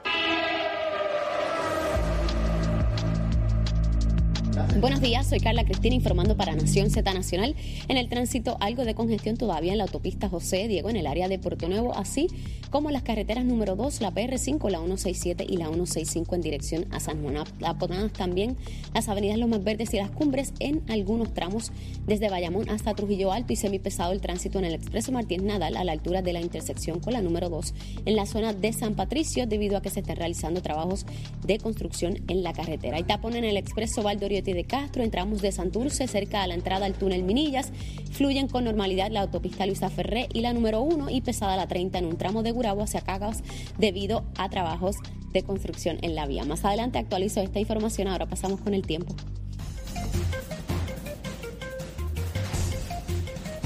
Buenos 4.79 5.01
días, 5.01 5.27
soy 5.27 5.39
Carla 5.39 5.65
Cristina 5.65 5.95
informando 5.95 6.35
para 6.35 6.55
Nación 6.55 6.89
Z 6.89 7.13
Nacional. 7.13 7.55
En 7.87 7.97
el 7.97 8.09
tránsito, 8.09 8.57
algo 8.59 8.85
de 8.85 8.95
congestión 8.95 9.37
todavía 9.37 9.71
en 9.71 9.77
la 9.77 9.83
autopista 9.83 10.29
José 10.29 10.67
Diego 10.67 10.89
en 10.89 10.95
el 10.95 11.05
área 11.05 11.27
de 11.27 11.37
Puerto 11.37 11.69
Nuevo, 11.69 11.95
así 11.95 12.27
como 12.71 12.89
las 12.89 13.03
carreteras 13.03 13.45
número 13.45 13.75
2, 13.75 14.01
la 14.01 14.11
PR5, 14.11 14.69
la 14.69 14.79
167 14.79 15.45
y 15.47 15.57
la 15.57 15.67
165 15.67 16.35
en 16.35 16.41
dirección 16.41 16.85
a 16.91 16.99
San 16.99 17.21
Juan. 17.21 17.37
Apodadas 17.63 18.11
también 18.13 18.57
las 18.93 19.09
avenidas 19.09 19.37
Lomas 19.37 19.63
Verdes 19.63 19.93
y 19.93 19.97
las 19.97 20.09
Cumbres 20.09 20.53
en 20.59 20.81
algunos 20.89 21.33
tramos 21.33 21.71
desde 22.05 22.29
Bayamón 22.29 22.69
hasta 22.69 22.93
Trujillo 22.95 23.31
Alto 23.31 23.53
y 23.53 23.55
semipesado 23.55 24.11
el 24.11 24.21
tránsito 24.21 24.59
en 24.59 24.65
el 24.65 24.73
expreso 24.73 25.11
Martínez 25.11 25.45
Nadal 25.45 25.77
a 25.77 25.83
la 25.83 25.91
altura 25.91 26.21
de 26.21 26.33
la 26.33 26.41
intersección 26.41 26.99
con 26.99 27.13
la 27.13 27.21
número 27.21 27.49
2 27.49 27.73
en 28.05 28.15
la 28.15 28.25
zona 28.25 28.53
de 28.53 28.73
San 28.73 28.95
Patricio 28.95 29.45
debido 29.45 29.77
a 29.77 29.81
que 29.81 29.89
se 29.89 29.99
están 29.99 30.15
realizando 30.15 30.61
trabajos 30.61 31.05
de 31.45 31.59
construcción 31.59 32.19
en 32.27 32.43
la 32.43 32.53
carretera. 32.53 32.99
Y 32.99 33.03
tapón 33.03 33.35
en 33.35 33.43
el 33.43 33.57
expreso 33.57 34.01
Valdoriotti 34.03 34.46
de 34.53 34.65
Castro, 34.65 35.03
entramos 35.03 35.41
de 35.41 35.51
Santurce, 35.51 36.07
cerca 36.07 36.41
de 36.41 36.47
la 36.47 36.53
entrada 36.53 36.85
al 36.85 36.93
túnel 36.93 37.23
Minillas. 37.23 37.71
Fluyen 38.11 38.47
con 38.47 38.63
normalidad 38.63 39.11
la 39.11 39.21
autopista 39.21 39.65
Luisa 39.65 39.89
Ferré 39.89 40.27
y 40.33 40.41
la 40.41 40.53
número 40.53 40.81
1 40.81 41.09
y 41.09 41.21
pesada 41.21 41.55
la 41.55 41.67
30 41.67 41.99
en 41.99 42.05
un 42.05 42.17
tramo 42.17 42.43
de 42.43 42.51
Gurabo 42.51 42.83
hacia 42.83 43.01
Cagas 43.01 43.43
debido 43.77 44.23
a 44.37 44.49
trabajos 44.49 44.97
de 45.33 45.43
construcción 45.43 45.97
en 46.01 46.15
la 46.15 46.25
vía. 46.25 46.45
Más 46.45 46.65
adelante 46.65 46.97
actualizo 46.97 47.41
esta 47.41 47.59
información, 47.59 48.07
ahora 48.07 48.25
pasamos 48.27 48.61
con 48.61 48.73
el 48.73 48.81
tiempo. 48.81 49.15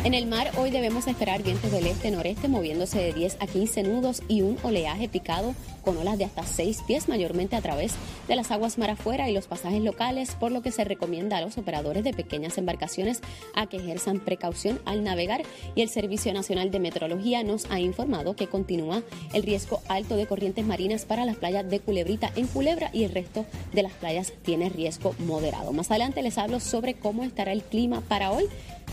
En 0.04 0.16
el 0.16 0.26
mar 0.26 0.50
hoy 0.58 0.72
debemos 0.72 1.06
esperar 1.06 1.44
vientos 1.44 1.72
del 1.72 1.86
este-noreste 1.86 2.48
moviéndose 2.48 2.98
de 2.98 3.14
10 3.14 3.38
a 3.40 3.46
15 3.46 3.84
nudos 3.84 4.24
y 4.28 4.42
un 4.42 4.58
oleaje 4.64 5.08
picado 5.08 5.54
con 5.84 5.96
olas 5.96 6.18
de 6.18 6.26
hasta 6.26 6.42
6 6.42 6.80
pies 6.88 7.08
mayormente 7.08 7.56
a 7.56 7.62
través 7.62 7.94
de 8.28 8.36
las 8.36 8.50
aguas 8.50 8.80
mar 8.80 8.90
afuera 8.90 9.30
y 9.30 9.34
los 9.34 9.46
pasajes 9.46 9.82
locales, 9.82 10.36
por 10.40 10.52
lo 10.52 10.64
que 10.64 10.72
se 10.72 10.84
recomienda 10.84 11.38
a 11.38 11.42
los 11.42 11.60
operadores 11.60 12.04
de 12.04 12.14
pequeñas 12.14 12.58
embarcaciones 12.58 13.22
a 13.54 13.68
que 13.68 13.78
ejerzan 13.78 14.20
precaución 14.20 14.82
al 14.86 15.04
navegar 15.04 15.44
y 15.76 15.84
el 15.84 15.90
Servicio 15.90 16.34
Nacional 16.34 16.72
de 16.72 16.80
Meteorología 16.80 17.44
nos 17.44 17.70
ha 17.70 17.80
informado 17.80 18.36
que 18.36 18.48
continúa 18.48 19.04
el 19.34 19.44
riesgo 19.44 19.82
alto 19.88 20.16
de 20.16 20.26
corrientes 20.26 20.66
marinas 20.66 21.06
para 21.06 21.26
las 21.26 21.36
playas 21.36 21.70
de 21.70 21.80
Culebrita 21.80 22.32
en 22.36 22.48
Culebra 22.48 22.90
y 22.92 23.04
el 23.04 23.12
resto 23.12 23.46
de 23.72 23.84
las 23.84 23.94
playas 23.94 24.34
tiene 24.42 24.70
riesgo 24.70 25.14
moderado. 25.20 25.74
Más 25.74 25.92
adelante 25.92 26.24
les 26.24 26.40
hablo 26.40 26.60
sobre 26.60 26.96
cómo 26.96 27.24
estará 27.24 27.52
el 27.52 27.62
clima 27.62 28.02
para 28.02 28.32
hoy. 28.32 28.46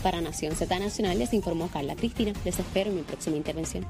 Para 0.03 0.21
Nación 0.21 0.55
Z 0.55 0.79
Nacional 0.79 1.19
les 1.19 1.33
informó 1.33 1.67
Carla 1.67 1.95
Cristina. 1.95 2.33
Les 2.45 2.59
espero 2.59 2.89
en 2.89 2.97
mi 2.97 3.01
próxima 3.03 3.37
intervención. 3.37 3.85